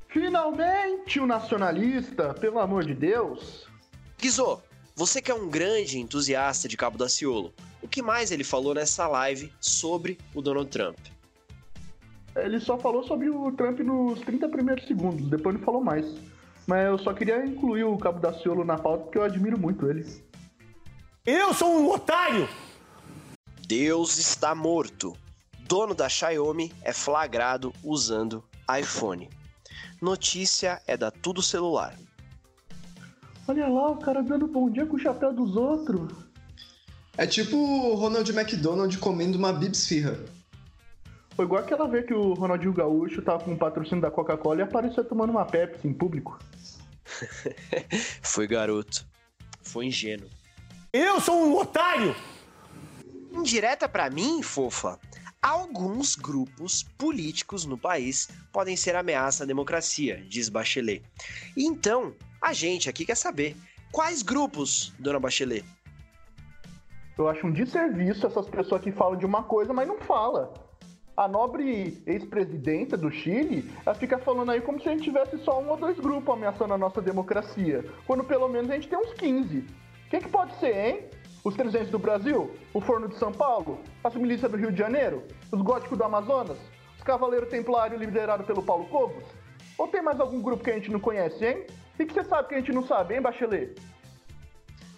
Finalmente 0.10 1.20
o 1.20 1.26
nacionalista, 1.26 2.34
pelo 2.34 2.60
amor 2.60 2.84
de 2.86 2.94
Deus! 2.94 3.68
Guizô, 4.20 4.60
você 4.96 5.22
que 5.22 5.32
é 5.32 5.34
um 5.34 5.50
grande 5.50 5.98
entusiasta 5.98 6.68
de 6.68 6.76
Cabo 6.76 6.98
Daciolo, 6.98 7.54
o 7.82 7.88
que 7.88 8.02
mais 8.02 8.32
ele 8.32 8.44
falou 8.44 8.74
nessa 8.74 9.08
live 9.08 9.52
sobre 9.62 10.20
o 10.36 10.42
Donald 10.42 10.70
Trump? 10.70 10.98
Ele 12.36 12.60
só 12.60 12.78
falou 12.78 13.04
sobre 13.04 13.30
o 13.30 13.52
Trump 13.54 13.80
nos 13.80 14.20
30 14.22 14.50
primeiros 14.50 14.86
segundos, 14.86 15.30
depois 15.30 15.56
não 15.56 15.64
falou 15.64 15.82
mais. 15.82 16.06
Mas 16.68 16.86
eu 16.86 16.98
só 17.00 17.14
queria 17.14 17.46
incluir 17.46 17.86
o 17.86 17.98
Cabo 17.98 18.20
Daciolo 18.20 18.66
na 18.66 18.78
pauta 18.78 19.06
porque 19.06 19.18
eu 19.18 19.24
admiro 19.24 19.58
muito 19.58 19.90
ele. 19.90 20.06
Eu 21.26 21.54
sou 21.54 21.70
um 21.70 21.90
otário! 21.90 22.50
Deus 23.66 24.18
está 24.18 24.54
morto. 24.54 25.18
Dono 25.68 25.94
da 25.96 26.10
Xiaomi 26.10 26.72
é 26.82 26.94
flagrado 26.94 27.74
usando 27.84 28.44
iPhone. 28.80 29.30
Notícia 30.02 30.82
é 30.86 30.98
da 30.98 31.10
Tudo 31.10 31.42
Celular. 31.42 31.98
Olha 33.48 33.68
lá, 33.68 33.92
o 33.92 33.98
cara 33.98 34.22
dando 34.22 34.48
bom 34.48 34.70
dia 34.70 34.86
com 34.86 34.96
o 34.96 35.00
chapéu 35.00 35.34
dos 35.34 35.56
outros. 35.56 36.12
É 37.18 37.26
tipo 37.26 37.56
o 37.56 37.96
Ronald 37.96 38.30
McDonald 38.30 38.98
comendo 38.98 39.38
uma 39.38 39.54
bibsfirra. 39.54 40.18
Foi 41.36 41.46
igual 41.46 41.62
aquela 41.62 41.88
vez 41.88 42.06
que 42.06 42.14
o 42.14 42.34
Ronaldinho 42.34 42.74
Gaúcho 42.74 43.22
tava 43.22 43.44
com 43.44 43.54
o 43.54 43.58
patrocínio 43.58 44.02
da 44.02 44.12
Coca-Cola 44.12 44.60
e 44.60 44.64
apareceu 44.64 45.04
tomando 45.04 45.32
uma 45.32 45.46
Pepsi 45.46 45.88
em 45.88 45.94
público. 45.94 46.38
Foi 48.22 48.48
garoto. 48.48 49.06
Foi 49.62 49.86
ingênuo. 49.86 50.30
Eu 50.92 51.20
sou 51.20 51.36
um 51.36 51.58
otário! 51.58 52.16
Indireta 53.32 53.90
pra 53.90 54.10
mim, 54.10 54.44
fofa. 54.44 55.00
Alguns 55.44 56.16
grupos 56.16 56.84
políticos 56.98 57.66
no 57.66 57.78
país 57.78 58.30
podem 58.54 58.78
ser 58.78 58.96
ameaça 58.96 59.44
à 59.44 59.46
democracia, 59.46 60.24
diz 60.30 60.48
Bachelet. 60.48 61.04
Então, 61.58 62.16
a 62.42 62.54
gente 62.54 62.90
aqui 62.90 63.06
quer 63.06 63.18
saber 63.18 63.54
quais 63.92 64.22
grupos, 64.22 64.94
dona 64.98 65.20
Bachelet? 65.20 65.66
Eu 67.18 67.28
acho 67.28 67.46
um 67.46 67.52
desserviço 67.52 68.26
essas 68.26 68.48
pessoas 68.48 68.82
que 68.82 68.94
falam 68.94 69.18
de 69.18 69.26
uma 69.26 69.44
coisa, 69.44 69.74
mas 69.74 69.86
não 69.86 70.00
fala. 70.00 70.54
A 71.18 71.28
nobre 71.28 72.02
ex-presidenta 72.08 72.96
do 72.96 73.12
Chile, 73.12 73.70
ela 73.86 73.96
fica 73.96 74.18
falando 74.18 74.50
aí 74.50 74.62
como 74.62 74.82
se 74.82 74.88
a 74.88 74.94
gente 74.94 75.04
tivesse 75.04 75.38
só 75.44 75.62
um 75.62 75.70
ou 75.70 75.76
dois 75.76 76.00
grupos 76.00 76.34
ameaçando 76.34 76.74
a 76.74 76.78
nossa 76.78 77.02
democracia, 77.02 77.84
quando 78.08 78.24
pelo 78.24 78.48
menos 78.48 78.72
a 78.72 78.76
gente 78.76 78.88
tem 78.88 78.98
uns 78.98 79.14
15. 79.16 79.68
Quem 80.10 80.22
que 80.22 80.30
pode 80.30 80.58
ser, 80.58 80.74
hein? 80.74 81.10
Os 81.44 81.56
300 81.56 81.90
do 81.90 82.00
Brasil? 82.00 82.56
O 82.74 82.80
Forno 82.80 83.10
de 83.10 83.18
São 83.18 83.32
Paulo? 83.32 83.82
As 84.02 84.16
milícias 84.16 84.50
do 84.50 84.58
Rio 84.58 84.72
de 84.72 84.80
Janeiro? 84.80 85.24
Os 85.52 85.62
góticos 85.62 85.98
do 85.98 86.04
Amazonas? 86.04 86.58
Os 86.98 87.04
Cavaleiros 87.04 87.50
Templários 87.50 88.00
liderados 88.00 88.46
pelo 88.46 88.64
Paulo 88.64 88.86
Cobos? 88.86 89.26
Ou 89.78 89.88
tem 89.90 90.02
mais 90.02 90.20
algum 90.22 90.42
grupo 90.42 90.64
que 90.64 90.72
a 90.72 90.76
gente 90.76 90.90
não 90.90 91.02
conhece, 91.02 91.46
hein? 91.46 91.68
E 92.00 92.06
que 92.06 92.14
você 92.14 92.24
sabe 92.24 92.48
que 92.48 92.56
a 92.56 92.60
gente 92.60 92.72
não 92.72 92.88
sabe, 92.88 93.16
hein, 93.16 93.22
Bachelet? 93.22 93.76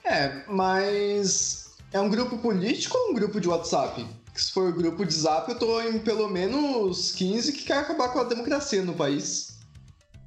É, 0.04 0.44
mas. 0.48 1.76
É 1.92 2.00
um 2.00 2.10
grupo 2.10 2.38
político 2.38 2.98
ou 2.98 3.12
um 3.12 3.14
grupo 3.14 3.40
de 3.40 3.48
WhatsApp? 3.48 4.06
Se 4.36 4.52
for 4.52 4.72
grupo 4.72 5.06
de 5.06 5.14
zap, 5.14 5.50
eu 5.50 5.58
tô 5.58 5.82
em 5.82 5.98
pelo 5.98 6.28
menos 6.28 7.14
15 7.14 7.54
que 7.54 7.64
quer 7.64 7.80
acabar 7.80 8.10
com 8.10 8.20
a 8.20 8.24
democracia 8.24 8.84
no 8.84 8.94
país. 8.94 9.55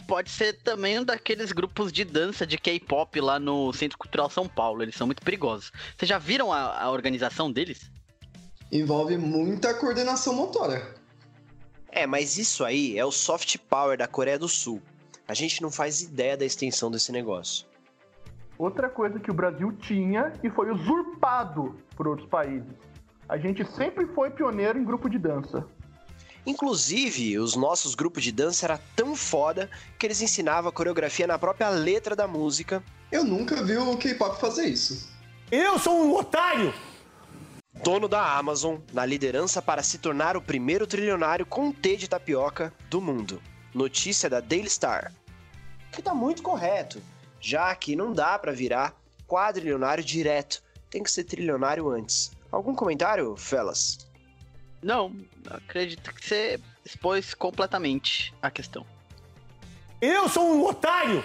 Pode 0.09 0.31
ser 0.31 0.55
também 0.63 0.99
um 0.99 1.05
daqueles 1.05 1.53
grupos 1.53 1.93
de 1.93 2.03
dança 2.03 2.47
de 2.47 2.57
K-pop 2.57 3.21
lá 3.21 3.39
no 3.39 3.71
Centro 3.75 3.99
Cultural 3.99 4.31
São 4.31 4.49
Paulo. 4.49 4.83
Eles 4.83 4.95
são 4.95 5.07
muito 5.07 5.23
perigosos. 5.23 5.71
Vocês 5.95 6.09
já 6.09 6.17
viram 6.17 6.51
a, 6.51 6.83
a 6.83 6.91
organização 6.91 7.53
deles? 7.53 7.91
Envolve 8.73 9.19
muita 9.19 9.75
coordenação 9.75 10.35
motora. 10.35 10.95
É, 11.91 12.07
mas 12.07 12.39
isso 12.39 12.65
aí 12.65 12.99
é 12.99 13.05
o 13.05 13.13
soft 13.13 13.59
power 13.69 13.99
da 13.99 14.09
Coreia 14.09 14.39
do 14.39 14.49
Sul. 14.49 14.81
A 15.29 15.35
gente 15.35 15.61
não 15.61 15.71
faz 15.71 16.01
ideia 16.01 16.39
da 16.39 16.47
extensão 16.47 16.91
desse 16.91 17.13
negócio. 17.13 17.67
Outra 18.57 18.89
coisa 18.89 19.21
que 19.21 19.31
o 19.31 19.35
Brasil 19.35 19.73
tinha 19.73 20.33
e 20.43 20.49
foi 20.49 20.71
usurpado 20.71 21.77
por 21.95 22.09
outros 22.09 22.27
países. 22.31 22.73
A 23.29 23.37
gente 23.37 23.63
sempre 23.73 24.07
foi 24.07 24.31
pioneiro 24.31 24.79
em 24.79 24.85
grupo 24.85 25.11
de 25.11 25.19
dança. 25.19 25.67
Inclusive, 26.49 27.39
os 27.39 27.55
nossos 27.55 27.95
grupos 27.95 28.25
de 28.25 28.33
dança 28.33 28.65
era 28.65 28.81
tão 28.97 29.15
foda 29.15 29.69
que 29.99 30.07
eles 30.07 30.23
ensinavam 30.23 30.71
a 30.71 30.73
coreografia 30.73 31.27
na 31.27 31.39
própria 31.39 31.69
letra 31.69 32.17
da 32.17 32.27
música. 32.27 32.83
Eu 33.13 33.23
nunca 33.23 33.63
vi 33.63 33.77
o 33.77 33.99
K-pop 33.99 34.41
fazer 34.41 34.65
isso. 34.65 35.11
Eu 35.53 35.79
sou 35.79 36.07
um 36.07 36.15
otário! 36.15 36.73
Dono 37.85 38.09
da 38.09 38.39
Amazon, 38.39 38.79
na 38.95 39.05
liderança 39.05 39.61
para 39.61 39.83
se 39.83 39.99
tornar 39.99 40.39
o 40.39 40.43
primeiro 40.43 40.87
trilionário 40.87 41.45
com 41.45 41.71
T 41.71 41.99
de 41.99 42.09
tapioca 42.09 42.73
do 42.89 42.99
mundo. 42.99 43.43
Notícia 43.75 44.31
da 44.31 44.41
Daily 44.41 44.71
Star. 44.71 45.13
Que 45.93 46.01
tá 46.01 46.15
muito 46.15 46.43
correto, 46.43 46.99
já 47.39 47.75
que 47.75 47.95
não 47.95 48.11
dá 48.11 48.39
para 48.39 48.53
virar 48.53 48.99
quadrilionário 49.27 50.03
direto, 50.03 50.63
tem 50.89 51.03
que 51.03 51.11
ser 51.11 51.25
trilionário 51.25 51.91
antes. 51.91 52.33
Algum 52.51 52.75
comentário, 52.75 53.37
Felas? 53.37 54.08
Não, 54.83 55.15
acredito 55.51 56.15
que 56.15 56.25
você 56.25 56.61
expôs 56.85 57.35
completamente 57.35 58.33
a 58.41 58.51
questão. 58.51 58.87
Eu 60.01 60.29
sou 60.29 60.55
um 60.55 60.65
otário! 60.65 61.25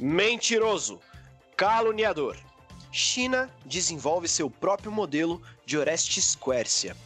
Mentiroso! 0.00 1.00
Caluniador! 1.56 2.36
China 2.92 3.52
desenvolve 3.66 4.28
seu 4.28 4.48
próprio 4.48 4.92
modelo 4.92 5.42
de 5.66 5.76
Orestes 5.76 6.36
Quercia. 6.36 6.96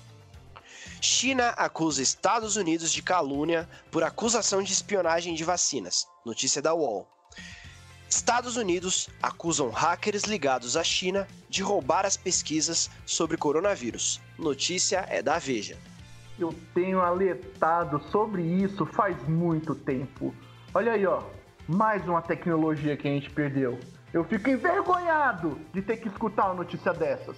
China 1.00 1.48
acusa 1.50 2.00
Estados 2.00 2.56
Unidos 2.56 2.92
de 2.92 3.02
calúnia 3.02 3.68
por 3.90 4.04
acusação 4.04 4.62
de 4.62 4.72
espionagem 4.72 5.34
de 5.34 5.42
vacinas. 5.42 6.06
Notícia 6.24 6.62
da 6.62 6.72
UOL. 6.74 7.08
Estados 8.08 8.56
Unidos 8.56 9.08
acusam 9.22 9.70
hackers 9.70 10.24
ligados 10.24 10.76
à 10.76 10.84
China 10.84 11.26
de 11.48 11.62
roubar 11.62 12.04
as 12.04 12.16
pesquisas 12.16 12.90
sobre 13.06 13.36
coronavírus. 13.36 14.20
Notícia 14.42 15.06
é 15.08 15.22
da 15.22 15.38
Veja. 15.38 15.76
Eu 16.38 16.54
tenho 16.74 17.00
alertado 17.00 18.02
sobre 18.10 18.42
isso 18.42 18.84
faz 18.84 19.16
muito 19.28 19.74
tempo. 19.74 20.34
Olha 20.74 20.92
aí, 20.92 21.06
ó, 21.06 21.22
mais 21.68 22.06
uma 22.06 22.20
tecnologia 22.20 22.96
que 22.96 23.06
a 23.06 23.10
gente 23.10 23.30
perdeu. 23.30 23.78
Eu 24.12 24.24
fico 24.24 24.50
envergonhado 24.50 25.58
de 25.72 25.80
ter 25.80 25.98
que 25.98 26.08
escutar 26.08 26.46
uma 26.46 26.54
notícia 26.54 26.92
dessas. 26.92 27.36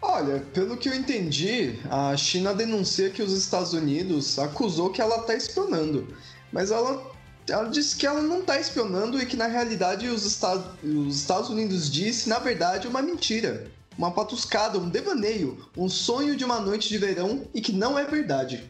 Olha, 0.00 0.40
pelo 0.52 0.76
que 0.76 0.88
eu 0.88 0.94
entendi, 0.94 1.78
a 1.90 2.16
China 2.16 2.54
denuncia 2.54 3.10
que 3.10 3.22
os 3.22 3.32
Estados 3.32 3.72
Unidos 3.72 4.38
acusou 4.38 4.90
que 4.90 5.00
ela 5.00 5.16
está 5.16 5.34
espionando, 5.34 6.06
mas 6.52 6.70
ela 6.70 7.12
ela 7.48 7.68
disse 7.68 7.96
que 7.96 8.06
ela 8.06 8.22
não 8.22 8.40
está 8.40 8.58
espionando 8.58 9.20
e 9.20 9.26
que 9.26 9.36
na 9.36 9.46
realidade 9.46 10.08
os 10.08 10.24
Estados, 10.24 10.64
os 10.82 11.16
Estados 11.16 11.50
Unidos 11.50 11.90
disse, 11.90 12.28
na 12.28 12.38
verdade, 12.38 12.88
uma 12.88 13.02
mentira. 13.02 13.70
Uma 13.96 14.10
patuscada, 14.10 14.78
um 14.78 14.88
devaneio, 14.88 15.68
um 15.76 15.88
sonho 15.88 16.36
de 16.36 16.44
uma 16.44 16.60
noite 16.60 16.88
de 16.88 16.98
verão 16.98 17.46
e 17.54 17.60
que 17.60 17.72
não 17.72 17.98
é 17.98 18.04
verdade. 18.04 18.68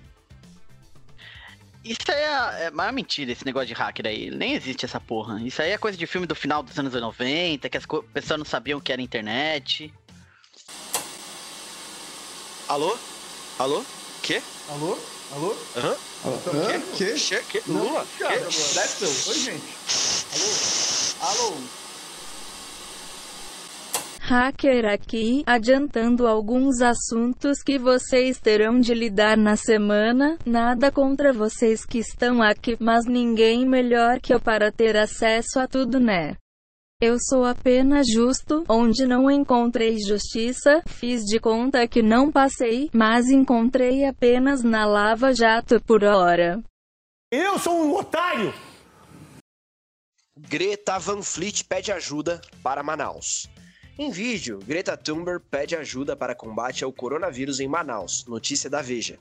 Isso 1.84 2.00
aí 2.08 2.16
é, 2.16 2.64
é 2.66 2.70
maior 2.70 2.92
mentira, 2.92 3.30
esse 3.32 3.44
negócio 3.44 3.68
de 3.68 3.74
hacker 3.74 4.06
aí. 4.06 4.30
Nem 4.30 4.54
existe 4.54 4.84
essa 4.84 4.98
porra. 5.00 5.40
Isso 5.42 5.60
aí 5.60 5.70
é 5.70 5.78
coisa 5.78 5.98
de 5.98 6.06
filme 6.06 6.26
do 6.26 6.34
final 6.34 6.62
dos 6.62 6.78
anos 6.78 6.94
90, 6.94 7.68
que 7.68 7.76
as 7.76 7.84
pessoas 8.12 8.38
não 8.38 8.44
sabiam 8.46 8.78
o 8.78 8.82
que 8.82 8.92
era 8.92 9.02
internet. 9.02 9.92
Alô? 12.68 12.96
Alô? 13.58 13.84
Quê? 14.22 14.42
Alô? 14.70 14.98
Alô? 15.32 15.56
Aham? 15.76 15.96
Hã? 16.24 16.96
Que? 16.96 17.18
Che- 17.18 17.42
que? 17.50 17.62
Não, 17.66 17.84
Lula? 17.84 18.06
Quê? 18.16 18.24
Oi, 18.24 19.38
gente. 19.38 19.64
Alô? 20.32 21.30
Alô? 21.50 21.83
Hacker 24.26 24.86
aqui, 24.86 25.42
adiantando 25.44 26.26
alguns 26.26 26.80
assuntos 26.80 27.62
que 27.62 27.78
vocês 27.78 28.40
terão 28.40 28.80
de 28.80 28.94
lidar 28.94 29.36
na 29.36 29.54
semana. 29.54 30.38
Nada 30.46 30.90
contra 30.90 31.30
vocês 31.30 31.84
que 31.84 31.98
estão 31.98 32.40
aqui, 32.40 32.74
mas 32.80 33.04
ninguém 33.04 33.68
melhor 33.68 34.18
que 34.20 34.32
eu 34.32 34.40
para 34.40 34.72
ter 34.72 34.96
acesso 34.96 35.60
a 35.60 35.68
tudo, 35.68 36.00
né? 36.00 36.38
Eu 37.02 37.18
sou 37.20 37.44
apenas 37.44 38.06
justo, 38.10 38.64
onde 38.66 39.06
não 39.06 39.30
encontrei 39.30 39.98
justiça, 39.98 40.82
fiz 40.86 41.20
de 41.24 41.38
conta 41.38 41.86
que 41.86 42.00
não 42.00 42.32
passei, 42.32 42.88
mas 42.94 43.28
encontrei 43.28 44.06
apenas 44.06 44.62
na 44.62 44.86
Lava 44.86 45.34
Jato 45.34 45.78
por 45.82 46.02
hora. 46.02 46.62
Eu 47.30 47.58
sou 47.58 47.74
um 47.74 47.94
otário! 47.94 48.54
Greta 50.34 50.98
Van 50.98 51.20
Fleet 51.20 51.62
pede 51.64 51.92
ajuda 51.92 52.40
para 52.62 52.82
Manaus. 52.82 53.52
Em 53.96 54.10
vídeo, 54.10 54.58
Greta 54.66 54.96
Thunberg 54.96 55.44
pede 55.48 55.76
ajuda 55.76 56.16
para 56.16 56.34
combate 56.34 56.82
ao 56.82 56.92
coronavírus 56.92 57.60
em 57.60 57.68
Manaus. 57.68 58.26
Notícia 58.26 58.68
da 58.68 58.82
Veja. 58.82 59.18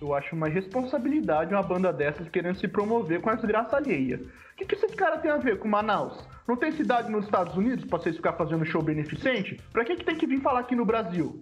Eu 0.00 0.12
acho 0.14 0.34
uma 0.34 0.48
responsabilidade 0.48 1.54
uma 1.54 1.62
banda 1.62 1.92
dessas 1.92 2.28
querendo 2.28 2.58
se 2.58 2.66
promover 2.66 3.20
com 3.20 3.30
a 3.30 3.36
desgraça 3.36 3.76
alheia. 3.76 4.20
O 4.52 4.56
que, 4.56 4.64
que 4.64 4.74
esses 4.74 4.92
caras 4.96 5.22
têm 5.22 5.30
a 5.30 5.36
ver 5.36 5.60
com 5.60 5.68
Manaus? 5.68 6.26
Não 6.48 6.56
tem 6.56 6.72
cidade 6.72 7.08
nos 7.08 7.24
Estados 7.26 7.56
Unidos 7.56 7.84
pra 7.84 7.98
vocês 7.98 8.16
ficar 8.16 8.32
fazendo 8.32 8.64
show 8.64 8.82
beneficente? 8.82 9.60
Pra 9.72 9.84
que, 9.84 9.94
que 9.94 10.04
tem 10.04 10.16
que 10.16 10.26
vir 10.26 10.40
falar 10.42 10.60
aqui 10.60 10.74
no 10.74 10.84
Brasil? 10.84 11.40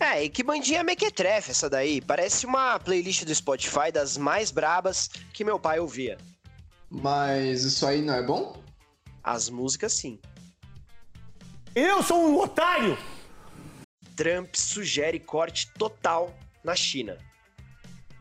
É, 0.00 0.24
e 0.24 0.30
que 0.30 0.42
bandinha 0.42 0.82
mequetrefe 0.82 1.50
essa 1.50 1.68
daí. 1.68 2.00
Parece 2.00 2.46
uma 2.46 2.78
playlist 2.78 3.24
do 3.26 3.34
Spotify 3.34 3.92
das 3.92 4.16
mais 4.16 4.50
brabas 4.50 5.08
que 5.34 5.44
meu 5.44 5.58
pai 5.58 5.78
ouvia. 5.80 6.16
Mas 6.90 7.62
isso 7.64 7.86
aí 7.86 8.00
não 8.00 8.14
é 8.14 8.22
bom? 8.22 8.58
As 9.22 9.50
músicas 9.50 9.92
sim. 9.92 10.18
Eu 11.74 12.02
sou 12.02 12.28
um 12.28 12.38
otário! 12.38 12.98
Trump 14.14 14.54
sugere 14.54 15.18
corte 15.18 15.72
total 15.72 16.34
na 16.62 16.76
China. 16.76 17.16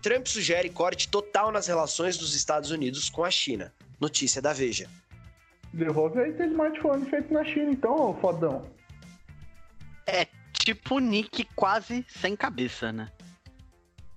Trump 0.01 0.25
sugere 0.25 0.69
corte 0.69 1.09
total 1.09 1.51
nas 1.51 1.67
relações 1.67 2.17
dos 2.17 2.33
Estados 2.33 2.71
Unidos 2.71 3.09
com 3.09 3.25
a 3.25 3.29
China. 3.29 3.73
Notícia 3.99 4.41
da 4.41 4.53
Veja. 4.53 4.89
Devolve 5.73 6.17
aí 6.21 6.31
teu 6.31 6.47
smartphone 6.47 7.05
feito 7.09 7.33
na 7.33 7.43
China, 7.43 7.71
então, 7.71 7.93
ô 7.93 8.13
fodão. 8.21 8.65
É 10.07 10.25
tipo 10.53 10.99
Nick 10.99 11.43
quase 11.53 12.05
sem 12.07 12.37
cabeça, 12.37 12.93
né? 12.93 13.11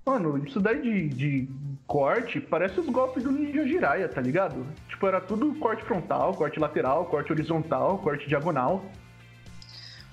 Mano, 0.06 0.46
isso 0.46 0.60
daí 0.60 0.80
de, 0.80 1.08
de 1.08 1.48
corte 1.88 2.40
parece 2.40 2.78
os 2.78 2.86
golpes 2.86 3.24
do 3.24 3.32
Ninja 3.32 3.66
Jiraiya, 3.66 4.08
tá 4.08 4.20
ligado? 4.20 4.64
Tipo, 4.88 5.08
era 5.08 5.20
tudo 5.20 5.54
corte 5.56 5.82
frontal, 5.84 6.34
corte 6.34 6.60
lateral, 6.60 7.06
corte 7.06 7.32
horizontal, 7.32 7.98
corte 7.98 8.28
diagonal. 8.28 8.84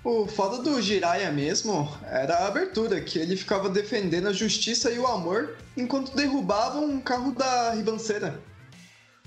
O 0.04 0.26
foda 0.26 0.58
do 0.64 0.82
Jiraiya 0.82 1.32
mesmo 1.32 1.88
era 2.04 2.38
a 2.38 2.48
abertura, 2.48 3.00
que 3.02 3.20
ele 3.20 3.38
ficava 3.38 3.70
defendendo 3.70 4.28
a 4.28 4.34
justiça 4.34 4.90
e 4.90 4.98
o 4.98 5.06
amor 5.06 5.56
enquanto 5.78 6.16
derrubava 6.16 6.80
um 6.80 7.00
carro 7.00 7.32
da 7.32 7.72
ribanceira. 7.72 8.42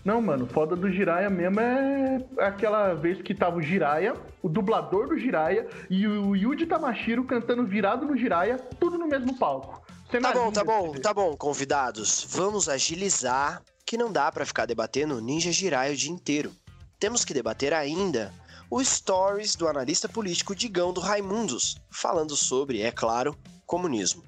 Não, 0.05 0.21
mano, 0.21 0.47
foda 0.47 0.75
do 0.75 0.91
Jiraiya 0.91 1.31
mesmo 1.31 1.61
é 1.61 2.27
aquela 2.41 2.93
vez 2.93 3.23
que 3.23 3.33
tava 3.35 3.57
o 3.57 3.63
Jiraiya, 3.63 4.15
o 4.43 4.49
dublador 4.49 5.09
do 5.09 5.19
Jiraiya 5.19 5.69
e 5.89 6.07
o 6.09 6.35
Yuji 6.35 6.67
Tamashiro 6.67 7.25
cantando 7.25 7.65
virado 7.65 8.05
no 8.05 8.17
Jiraiya, 8.17 8.59
tudo 8.79 8.99
no 8.99 9.07
mesmo 9.07 9.39
palco. 9.39 9.81
Tá 10.21 10.33
bom, 10.33 10.53
tá 10.53 10.65
bom, 10.65 10.93
tá 10.93 11.15
bom, 11.15 11.37
convidados. 11.37 12.27
Vamos 12.31 12.69
agilizar, 12.69 13.63
que 13.87 13.97
não 13.97 14.13
dá 14.13 14.31
pra 14.31 14.45
ficar 14.45 14.67
debatendo 14.67 15.21
Ninja 15.21 15.53
Jirai 15.53 15.93
o 15.93 15.97
dia 15.97 16.11
inteiro. 16.11 16.53
Temos 16.99 17.25
que 17.25 17.33
debater 17.33 17.73
ainda 17.73 18.33
o 18.75 18.85
stories 18.85 19.55
do 19.55 19.69
analista 19.69 20.09
político 20.09 20.53
Digão 20.53 20.93
do 20.93 21.01
Raimundos, 21.01 21.77
falando 21.93 22.35
sobre, 22.35 22.83
é 22.83 22.91
claro, 22.91 23.39
comunismo. 23.65 24.25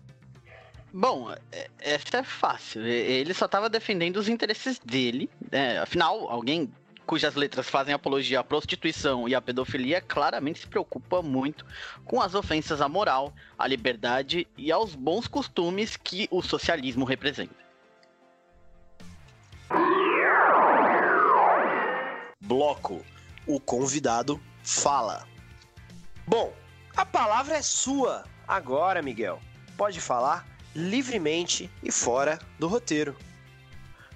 Bom, 0.95 1.33
é- 1.51 1.69
essa 1.81 2.19
é 2.19 2.23
fácil. 2.23 2.87
Ele 2.87 3.35
só 3.35 3.49
tava 3.49 3.69
defendendo 3.69 4.19
os 4.19 4.29
interesses 4.29 4.79
dele. 4.79 5.29
né? 5.51 5.81
Afinal, 5.81 6.31
alguém 6.31 6.73
cujas 7.05 7.35
letras 7.35 7.69
fazem 7.69 7.93
apologia 7.93 8.39
à 8.39 8.45
prostituição 8.45 9.29
e 9.29 9.35
à 9.35 9.41
pedofilia 9.41 10.01
claramente 10.01 10.61
se 10.61 10.67
preocupa 10.69 11.21
muito 11.23 11.67
com 12.05 12.21
as 12.21 12.37
ofensas 12.37 12.81
à 12.81 12.89
moral, 12.89 13.35
à 13.59 13.67
liberdade 13.67 14.47
e 14.57 14.71
aos 14.71 14.95
bons 14.95 15.27
costumes 15.27 15.97
que 15.97 16.29
o 16.31 16.41
socialismo 16.41 17.05
representa. 17.05 17.67
Bloco. 22.41 23.05
O 23.47 23.61
convidado 23.61 24.41
fala. 24.63 25.27
Bom, 26.27 26.53
a 26.97 27.07
palavra 27.07 27.57
é 27.57 27.63
sua. 27.63 28.25
Agora, 28.47 29.03
Miguel, 29.03 29.41
pode 29.77 30.01
falar 30.01 30.47
livremente 30.75 31.71
e 31.83 31.91
fora 31.91 32.39
do 32.59 32.67
roteiro. 32.69 33.17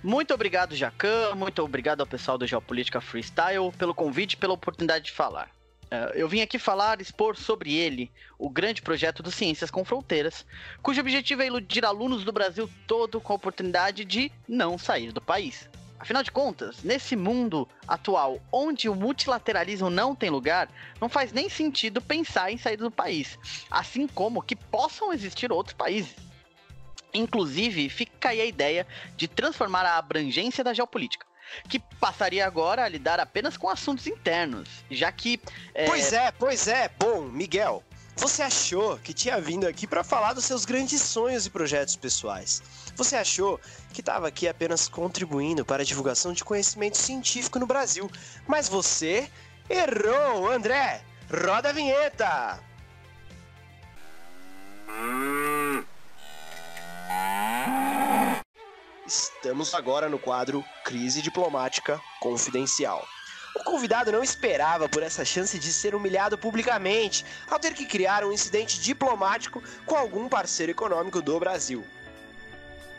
Muito 0.02 0.32
obrigado, 0.32 0.74
Jacan. 0.74 1.34
Muito 1.34 1.62
obrigado 1.62 2.00
ao 2.00 2.06
pessoal 2.06 2.38
do 2.38 2.46
Geopolítica 2.46 3.00
Freestyle 3.00 3.70
pelo 3.78 3.94
convite 3.94 4.32
e 4.32 4.36
pela 4.36 4.54
oportunidade 4.54 5.06
de 5.06 5.12
falar. 5.12 5.50
Eh, 5.90 6.12
Eu 6.14 6.28
vim 6.28 6.40
aqui 6.40 6.58
falar, 6.58 7.00
expor 7.00 7.36
sobre 7.36 7.74
ele, 7.74 8.10
o 8.38 8.48
grande 8.48 8.80
projeto 8.80 9.22
do 9.22 9.30
Ciências 9.30 9.70
com 9.70 9.84
Fronteiras, 9.84 10.46
cujo 10.82 11.00
objetivo 11.00 11.42
é 11.42 11.46
iludir 11.46 11.84
alunos 11.84 12.24
do 12.24 12.32
Brasil 12.32 12.68
todo 12.86 13.20
com 13.20 13.32
a 13.32 13.36
oportunidade 13.36 14.04
de 14.04 14.32
não 14.48 14.78
sair 14.78 15.12
do 15.12 15.20
país. 15.20 15.68
Afinal 16.00 16.22
de 16.22 16.30
contas, 16.30 16.82
nesse 16.82 17.14
mundo 17.14 17.68
atual, 17.86 18.40
onde 18.50 18.88
o 18.88 18.94
multilateralismo 18.94 19.90
não 19.90 20.14
tem 20.14 20.30
lugar, 20.30 20.70
não 20.98 21.10
faz 21.10 21.30
nem 21.30 21.50
sentido 21.50 22.00
pensar 22.00 22.50
em 22.50 22.56
sair 22.56 22.78
do 22.78 22.90
país, 22.90 23.38
assim 23.70 24.06
como 24.08 24.40
que 24.40 24.56
possam 24.56 25.12
existir 25.12 25.52
outros 25.52 25.74
países. 25.74 26.16
Inclusive, 27.12 27.90
fica 27.90 28.30
aí 28.30 28.40
a 28.40 28.46
ideia 28.46 28.86
de 29.14 29.28
transformar 29.28 29.84
a 29.84 29.98
abrangência 29.98 30.64
da 30.64 30.72
geopolítica, 30.72 31.26
que 31.68 31.78
passaria 32.00 32.46
agora 32.46 32.82
a 32.82 32.88
lidar 32.88 33.20
apenas 33.20 33.58
com 33.58 33.68
assuntos 33.68 34.06
internos, 34.06 34.68
já 34.90 35.12
que. 35.12 35.38
é, 35.74 35.84
Pois 35.84 36.14
é, 36.14 36.32
pois 36.32 36.66
é. 36.66 36.88
Bom, 36.98 37.22
Miguel, 37.22 37.84
você 38.20 38.42
achou 38.42 38.98
que 38.98 39.14
tinha 39.14 39.40
vindo 39.40 39.66
aqui 39.66 39.86
para 39.86 40.04
falar 40.04 40.34
dos 40.34 40.44
seus 40.44 40.66
grandes 40.66 41.00
sonhos 41.00 41.46
e 41.46 41.50
projetos 41.50 41.96
pessoais. 41.96 42.62
Você 42.94 43.16
achou 43.16 43.58
que 43.94 44.00
estava 44.00 44.28
aqui 44.28 44.46
apenas 44.46 44.88
contribuindo 44.88 45.64
para 45.64 45.82
a 45.82 45.86
divulgação 45.86 46.34
de 46.34 46.44
conhecimento 46.44 46.98
científico 46.98 47.58
no 47.58 47.66
Brasil. 47.66 48.10
Mas 48.46 48.68
você 48.68 49.30
errou, 49.70 50.50
André! 50.50 51.02
Roda 51.32 51.70
a 51.70 51.72
vinheta! 51.72 52.62
Estamos 59.06 59.74
agora 59.74 60.10
no 60.10 60.18
quadro 60.18 60.62
Crise 60.84 61.22
Diplomática 61.22 61.98
Confidencial. 62.20 63.02
O 63.54 63.64
convidado 63.64 64.12
não 64.12 64.22
esperava 64.22 64.88
por 64.88 65.02
essa 65.02 65.24
chance 65.24 65.58
de 65.58 65.72
ser 65.72 65.94
humilhado 65.94 66.38
publicamente 66.38 67.24
ao 67.48 67.58
ter 67.58 67.74
que 67.74 67.84
criar 67.84 68.24
um 68.24 68.32
incidente 68.32 68.80
diplomático 68.80 69.62
com 69.84 69.96
algum 69.96 70.28
parceiro 70.28 70.72
econômico 70.72 71.20
do 71.20 71.38
Brasil. 71.38 71.84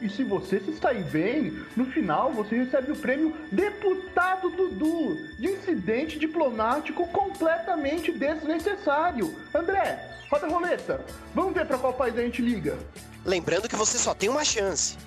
E 0.01 0.09
se 0.09 0.23
você 0.23 0.59
se 0.59 0.75
sair 0.79 1.03
bem, 1.03 1.63
no 1.75 1.85
final 1.85 2.33
você 2.33 2.55
recebe 2.55 2.91
o 2.91 2.95
prêmio 2.95 3.35
Deputado 3.51 4.49
Dudu 4.49 5.15
de 5.37 5.47
incidente 5.47 6.17
diplomático 6.17 7.07
completamente 7.09 8.11
desnecessário. 8.11 9.35
André, 9.53 10.03
roda 10.29 10.47
a 10.47 10.49
roleta. 10.49 11.05
Vamos 11.35 11.53
ver 11.53 11.67
pra 11.67 11.77
qual 11.77 11.93
país 11.93 12.17
a 12.17 12.21
gente 12.21 12.41
liga. 12.41 12.79
Lembrando 13.23 13.69
que 13.69 13.75
você 13.75 13.99
só 13.99 14.15
tem 14.15 14.27
uma 14.27 14.43
chance. 14.43 14.97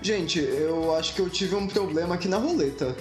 Gente, 0.00 0.38
eu 0.38 0.94
acho 0.96 1.14
que 1.14 1.20
eu 1.20 1.28
tive 1.28 1.54
um 1.54 1.66
problema 1.66 2.14
aqui 2.14 2.26
na 2.26 2.38
roleta. 2.38 2.96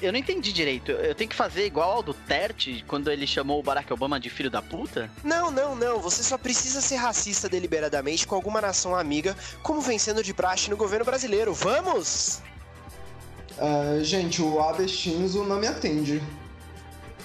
Eu 0.00 0.12
não 0.12 0.18
entendi 0.18 0.52
direito. 0.52 0.92
Eu 0.92 1.14
tenho 1.14 1.28
que 1.28 1.34
fazer 1.36 1.66
igual 1.66 1.90
ao 1.90 2.02
do 2.02 2.14
Terte, 2.14 2.84
quando 2.86 3.10
ele 3.10 3.26
chamou 3.26 3.58
o 3.58 3.62
Barack 3.62 3.92
Obama 3.92 4.20
de 4.20 4.30
filho 4.30 4.50
da 4.50 4.62
puta? 4.62 5.10
Não, 5.24 5.50
não, 5.50 5.74
não. 5.74 5.98
Você 6.00 6.22
só 6.22 6.38
precisa 6.38 6.80
ser 6.80 6.96
racista 6.96 7.48
deliberadamente 7.48 8.26
com 8.26 8.34
alguma 8.34 8.60
nação 8.60 8.94
amiga, 8.94 9.36
como 9.62 9.80
vem 9.80 9.98
sendo 9.98 10.22
de 10.22 10.32
praxe 10.32 10.70
no 10.70 10.76
governo 10.76 11.04
brasileiro. 11.04 11.52
Vamos! 11.52 12.40
Ah, 13.58 13.98
gente, 14.02 14.40
o 14.40 14.60
Abe 14.60 14.88
Shinzo 14.88 15.42
não 15.44 15.58
me 15.58 15.66
atende. 15.66 16.22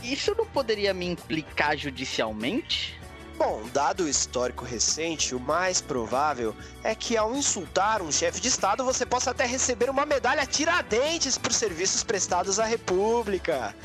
Isso 0.02 0.34
não 0.36 0.46
poderia 0.46 0.94
me 0.94 1.06
implicar 1.06 1.78
judicialmente? 1.78 3.00
Bom, 3.38 3.64
dado 3.74 4.04
o 4.04 4.08
histórico 4.08 4.64
recente, 4.64 5.34
o 5.34 5.40
mais 5.40 5.82
provável 5.82 6.56
é 6.84 6.94
que 6.94 7.18
ao 7.18 7.36
insultar 7.36 8.02
um 8.02 8.12
chefe 8.12 8.40
de 8.40 8.48
Estado 8.48 8.86
você 8.86 9.06
possa 9.06 9.32
até 9.32 9.46
receber 9.46 9.90
uma 9.90 10.06
medalha 10.06 10.46
Tiradentes 10.46 11.38
por 11.38 11.52
serviços 11.52 12.04
prestados 12.04 12.60
à 12.60 12.66
República. 12.66 13.76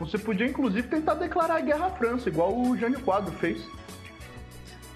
Você 0.00 0.18
podia 0.18 0.46
inclusive 0.46 0.88
tentar 0.88 1.14
declarar 1.14 1.60
guerra 1.60 1.86
à 1.86 1.90
França, 1.90 2.28
igual 2.28 2.56
o 2.56 2.76
Jânio 2.76 3.00
Quadro 3.00 3.32
fez. 3.38 3.62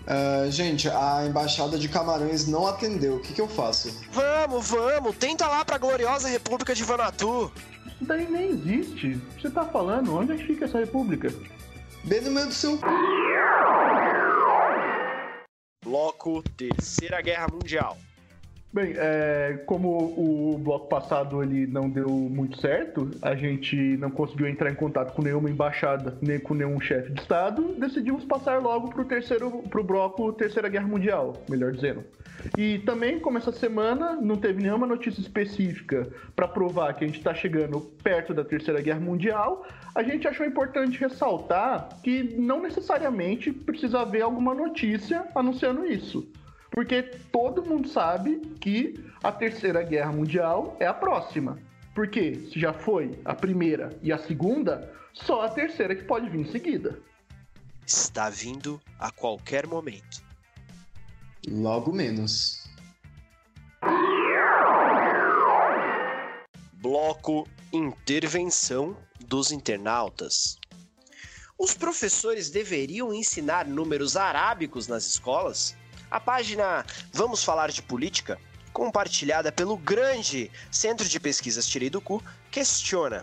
Uh, 0.08 0.50
gente, 0.50 0.88
a 0.88 1.26
embaixada 1.26 1.78
de 1.78 1.86
Camarões 1.88 2.46
não 2.46 2.66
atendeu. 2.66 3.16
O 3.16 3.20
que, 3.20 3.34
que 3.34 3.40
eu 3.40 3.48
faço? 3.48 3.94
Vamos, 4.10 4.70
vamos! 4.70 5.16
Tenta 5.16 5.46
lá 5.46 5.64
pra 5.64 5.76
gloriosa 5.76 6.28
República 6.28 6.74
de 6.74 6.82
Vanuatu. 6.82 7.52
Isso 7.86 8.04
daí 8.04 8.26
nem 8.30 8.50
existe. 8.50 9.12
O 9.12 9.34
que 9.34 9.42
você 9.42 9.50
tá 9.50 9.66
falando? 9.66 10.16
Onde 10.16 10.32
é 10.32 10.36
que 10.36 10.46
fica 10.46 10.64
essa 10.64 10.78
república? 10.78 11.30
Bem 12.04 12.20
no 12.22 12.30
meio 12.30 12.46
do 12.46 12.54
seu. 12.54 12.78
Bloco 15.84 16.42
Terceira 16.56 17.20
Guerra 17.20 17.48
Mundial. 17.52 17.96
Bem, 18.70 18.92
é, 18.96 19.62
como 19.64 19.88
o 19.88 20.58
bloco 20.58 20.88
passado 20.88 21.42
ele 21.42 21.66
não 21.66 21.88
deu 21.88 22.08
muito 22.10 22.60
certo, 22.60 23.10
a 23.22 23.34
gente 23.34 23.74
não 23.96 24.10
conseguiu 24.10 24.46
entrar 24.46 24.70
em 24.70 24.74
contato 24.74 25.14
com 25.14 25.22
nenhuma 25.22 25.48
embaixada, 25.48 26.18
nem 26.20 26.38
com 26.38 26.52
nenhum 26.52 26.78
chefe 26.78 27.10
de 27.12 27.22
estado, 27.22 27.74
decidimos 27.78 28.26
passar 28.26 28.60
logo 28.60 28.90
pro 28.90 29.06
terceiro, 29.06 29.62
pro 29.70 29.82
bloco 29.82 30.34
Terceira 30.34 30.68
Guerra 30.68 30.86
Mundial, 30.86 31.42
melhor 31.48 31.72
dizendo. 31.72 32.04
E 32.58 32.78
também, 32.80 33.18
como 33.18 33.38
essa 33.38 33.50
semana 33.50 34.12
não 34.20 34.36
teve 34.36 34.62
nenhuma 34.62 34.86
notícia 34.86 35.20
específica 35.20 36.06
para 36.36 36.46
provar 36.46 36.92
que 36.92 37.04
a 37.04 37.06
gente 37.06 37.18
está 37.18 37.34
chegando 37.34 37.80
perto 38.02 38.34
da 38.34 38.44
Terceira 38.44 38.82
Guerra 38.82 39.00
Mundial, 39.00 39.66
a 39.94 40.02
gente 40.02 40.28
achou 40.28 40.46
importante 40.46 41.00
ressaltar 41.00 41.88
que 42.02 42.36
não 42.38 42.62
necessariamente 42.62 43.50
precisa 43.50 44.00
haver 44.00 44.22
alguma 44.22 44.54
notícia 44.54 45.24
anunciando 45.34 45.86
isso. 45.86 46.30
Porque 46.70 47.02
todo 47.02 47.64
mundo 47.64 47.88
sabe 47.88 48.40
que 48.60 49.04
a 49.22 49.32
Terceira 49.32 49.82
Guerra 49.82 50.12
Mundial 50.12 50.76
é 50.78 50.86
a 50.86 50.94
próxima. 50.94 51.58
Porque 51.94 52.46
se 52.52 52.60
já 52.60 52.72
foi 52.72 53.18
a 53.24 53.34
primeira 53.34 53.90
e 54.02 54.12
a 54.12 54.18
segunda, 54.18 54.92
só 55.12 55.42
a 55.42 55.48
terceira 55.48 55.96
que 55.96 56.04
pode 56.04 56.28
vir 56.28 56.40
em 56.40 56.50
seguida. 56.50 56.98
Está 57.84 58.30
vindo 58.30 58.80
a 58.98 59.10
qualquer 59.10 59.66
momento. 59.66 60.22
Logo 61.48 61.92
menos. 61.92 62.68
Bloco 66.74 67.48
Intervenção 67.72 68.96
dos 69.26 69.50
Internautas. 69.50 70.58
Os 71.58 71.74
professores 71.74 72.50
deveriam 72.50 73.12
ensinar 73.12 73.66
números 73.66 74.16
arábicos 74.16 74.86
nas 74.86 75.04
escolas? 75.06 75.76
A 76.10 76.18
página 76.18 76.86
Vamos 77.12 77.44
Falar 77.44 77.70
de 77.70 77.82
Política, 77.82 78.38
compartilhada 78.72 79.52
pelo 79.52 79.76
grande 79.76 80.50
Centro 80.70 81.06
de 81.06 81.20
Pesquisas 81.20 81.66
Tirei 81.66 81.90
do 81.90 82.00
Cu, 82.00 82.22
questiona: 82.50 83.22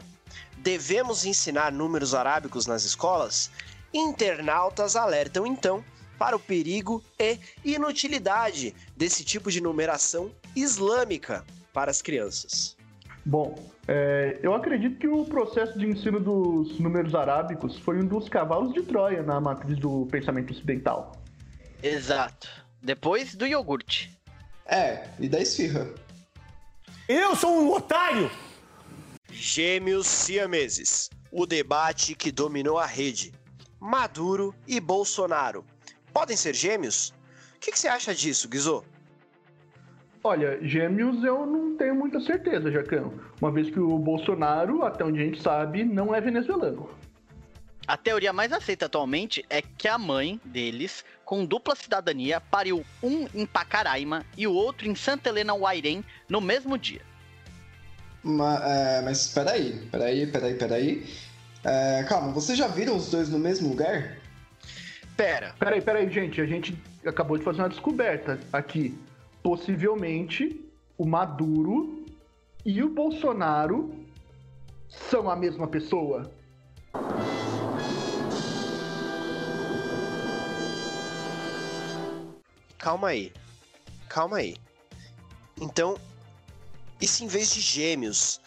devemos 0.58 1.26
ensinar 1.26 1.71
números 1.71 2.13
arábicos 2.13 2.67
nas 2.67 2.84
escolas? 2.84 3.50
Internautas 3.93 4.95
alertam 4.95 5.48
então 5.48 5.84
para 6.19 6.36
o 6.36 6.39
perigo 6.39 7.04
e 7.19 7.39
inutilidade 7.63 8.76
desse 8.95 9.24
tipo 9.24 9.52
de 9.52 9.62
numeração 9.62 10.32
islâmica 10.56 11.43
para 11.74 11.91
as 11.91 12.02
crianças. 12.02 12.78
Bom, 13.26 13.58
é, 13.88 14.39
eu 14.43 14.54
acredito 14.54 15.00
que 15.00 15.08
o 15.08 15.26
processo 15.26 15.78
de 15.80 15.88
ensino 15.88 16.19
dos 16.19 16.80
números 16.80 17.15
arábicos 17.15 17.80
foi 17.80 17.98
um 17.98 18.06
dos 18.06 18.30
cavalos 18.30 18.74
de 18.74 18.84
Troia 18.84 19.24
na 19.24 19.41
matriz 19.41 19.78
do 19.80 20.06
pensamento 20.12 20.52
ocidental. 20.52 21.13
Exato. 21.82 22.64
Depois 22.86 23.34
do 23.34 23.48
iogurte. 23.48 24.15
É, 24.63 25.10
e 25.19 25.28
da 25.28 25.39
esfirra. 25.41 25.89
Eu 27.10 27.36
sou 27.36 27.60
um 27.60 27.71
otário! 27.71 28.30
Gêmeos 29.32 30.06
siameses. 30.06 31.10
O 31.32 31.48
debate 31.48 32.13
que 32.13 32.32
dominou 32.32 32.78
a 32.78 32.86
rede. 32.86 33.34
Maduro 33.80 34.54
e 34.67 34.80
Bolsonaro. 34.80 35.65
Podem 36.13 36.38
ser 36.38 36.54
gêmeos? 36.54 37.10
O 37.56 37.60
que, 37.60 37.71
que 37.71 37.80
você 37.80 37.88
acha 37.88 38.13
disso, 38.13 38.48
Guizô? 38.48 38.84
Olha, 40.24 40.60
gêmeos 40.62 41.24
eu 41.24 41.43
não 41.43 41.76
tenho 41.76 41.95
muita 41.95 42.19
certeza, 42.19 42.71
Jacão. 42.71 43.15
Uma 43.41 43.52
vez 43.52 43.67
que 43.71 43.80
o 43.80 43.98
Bolsonaro, 43.98 44.86
até 44.86 45.04
onde 45.04 45.19
a 45.19 45.26
gente 45.26 45.41
sabe, 45.41 45.84
não 45.84 46.13
é 46.13 46.21
venezuelano. 46.21 46.88
A 47.88 47.95
teoria 47.95 48.34
mais 48.34 48.52
aceita 48.52 48.88
atualmente 48.88 49.45
é 49.50 49.62
que 49.62 49.88
a 49.88 49.98
mãe 49.98 50.39
deles, 50.43 51.06
com 51.24 51.45
dupla 51.45 51.76
cidadania, 51.76 52.41
pariu 52.41 52.84
um 53.02 53.28
em 53.34 53.45
Pacaraima 53.45 54.26
e 54.36 54.48
o 54.48 54.54
outro 54.54 54.88
em 54.88 54.95
Santa 54.95 55.30
Helena 55.30 55.56
Wairém 55.56 56.04
no 56.28 56.41
mesmo 56.41 56.78
dia. 56.78 57.02
Mas, 58.24 58.62
é, 58.63 59.02
mas 59.04 59.28
peraí, 59.28 59.88
peraí, 59.91 60.28
peraí, 60.28 60.54
peraí. 60.56 61.06
É, 61.63 62.04
calma, 62.10 62.32
vocês 62.32 62.58
já 62.58 62.67
viram 62.67 62.95
os 62.95 63.12
dois 63.12 63.30
no 63.30 63.38
mesmo 63.38 63.69
lugar? 63.69 64.17
Pera. 65.15 65.54
Peraí, 65.60 65.82
peraí, 65.82 66.10
gente. 66.12 66.41
A 66.41 66.45
gente 66.45 66.76
acabou 67.06 67.38
de 67.38 67.43
fazer 67.43 67.62
uma 67.62 67.69
descoberta 67.69 68.39
aqui. 68.52 68.98
Possivelmente 69.43 70.60
o 70.98 71.06
Maduro 71.06 72.04
e 72.65 72.82
o 72.82 72.89
Bolsonaro 72.89 73.93
são 74.88 75.30
a 75.30 75.36
mesma 75.36 75.67
pessoa. 75.67 76.32
Calma 82.86 83.08
aí. 83.08 83.34
Calma 84.08 84.38
aí. 84.38 84.56
Então, 85.60 85.98
e 87.02 87.08
se 87.08 87.24
em 87.24 87.28
vez 87.28 87.52
de 87.52 87.60
gêmeos, 87.60 88.39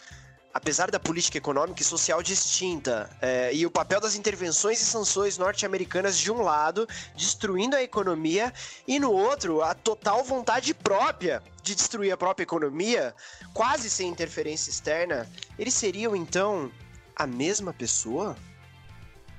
apesar 0.53 0.89
da 0.89 0.97
política 0.97 1.37
econômica 1.37 1.81
e 1.81 1.85
social 1.85 2.23
distinta 2.23 3.09
é, 3.21 3.53
e 3.53 3.65
o 3.65 3.69
papel 3.69 3.99
das 3.99 4.15
intervenções 4.15 4.81
e 4.81 4.85
sanções 4.85 5.37
norte-americanas 5.37 6.17
de 6.17 6.31
um 6.31 6.41
lado, 6.41 6.87
destruindo 7.17 7.75
a 7.75 7.83
economia, 7.83 8.53
e 8.87 8.97
no 8.97 9.11
outro, 9.11 9.61
a 9.61 9.73
total 9.73 10.23
vontade 10.23 10.73
própria 10.73 11.43
de 11.61 11.75
destruir 11.75 12.13
a 12.13 12.17
própria 12.17 12.43
economia, 12.43 13.13
quase 13.53 13.89
sem 13.89 14.07
interferência 14.07 14.69
externa, 14.69 15.29
eles 15.57 15.73
seriam 15.73 16.15
então 16.15 16.71
a 17.13 17.27
mesma 17.27 17.73
pessoa? 17.73 18.37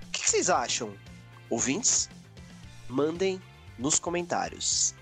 O 0.06 0.10
que, 0.10 0.20
que 0.20 0.28
vocês 0.28 0.50
acham? 0.50 0.94
Ouvintes? 1.48 2.10
Mandem 2.86 3.40
nos 3.80 3.98
comentários. 3.98 4.94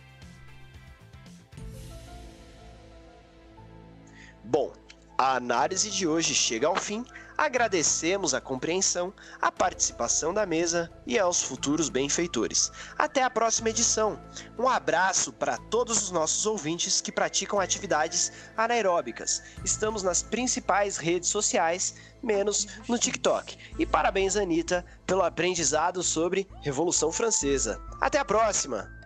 Bom, 4.44 4.72
a 5.18 5.34
análise 5.34 5.90
de 5.90 6.06
hoje 6.06 6.34
chega 6.34 6.66
ao 6.66 6.76
fim. 6.76 7.04
Agradecemos 7.38 8.34
a 8.34 8.40
compreensão, 8.40 9.14
a 9.40 9.52
participação 9.52 10.34
da 10.34 10.44
mesa 10.44 10.90
e 11.06 11.16
aos 11.16 11.40
futuros 11.40 11.88
benfeitores. 11.88 12.72
Até 12.98 13.22
a 13.22 13.30
próxima 13.30 13.70
edição. 13.70 14.20
Um 14.58 14.68
abraço 14.68 15.32
para 15.32 15.56
todos 15.56 16.02
os 16.02 16.10
nossos 16.10 16.44
ouvintes 16.46 17.00
que 17.00 17.12
praticam 17.12 17.60
atividades 17.60 18.32
anaeróbicas. 18.56 19.40
Estamos 19.64 20.02
nas 20.02 20.20
principais 20.20 20.96
redes 20.96 21.28
sociais, 21.28 21.94
menos 22.20 22.66
no 22.88 22.98
TikTok. 22.98 23.56
E 23.78 23.86
parabéns, 23.86 24.34
Anitta, 24.34 24.84
pelo 25.06 25.22
aprendizado 25.22 26.02
sobre 26.02 26.48
Revolução 26.60 27.12
Francesa. 27.12 27.80
Até 28.00 28.18
a 28.18 28.24
próxima! 28.24 28.97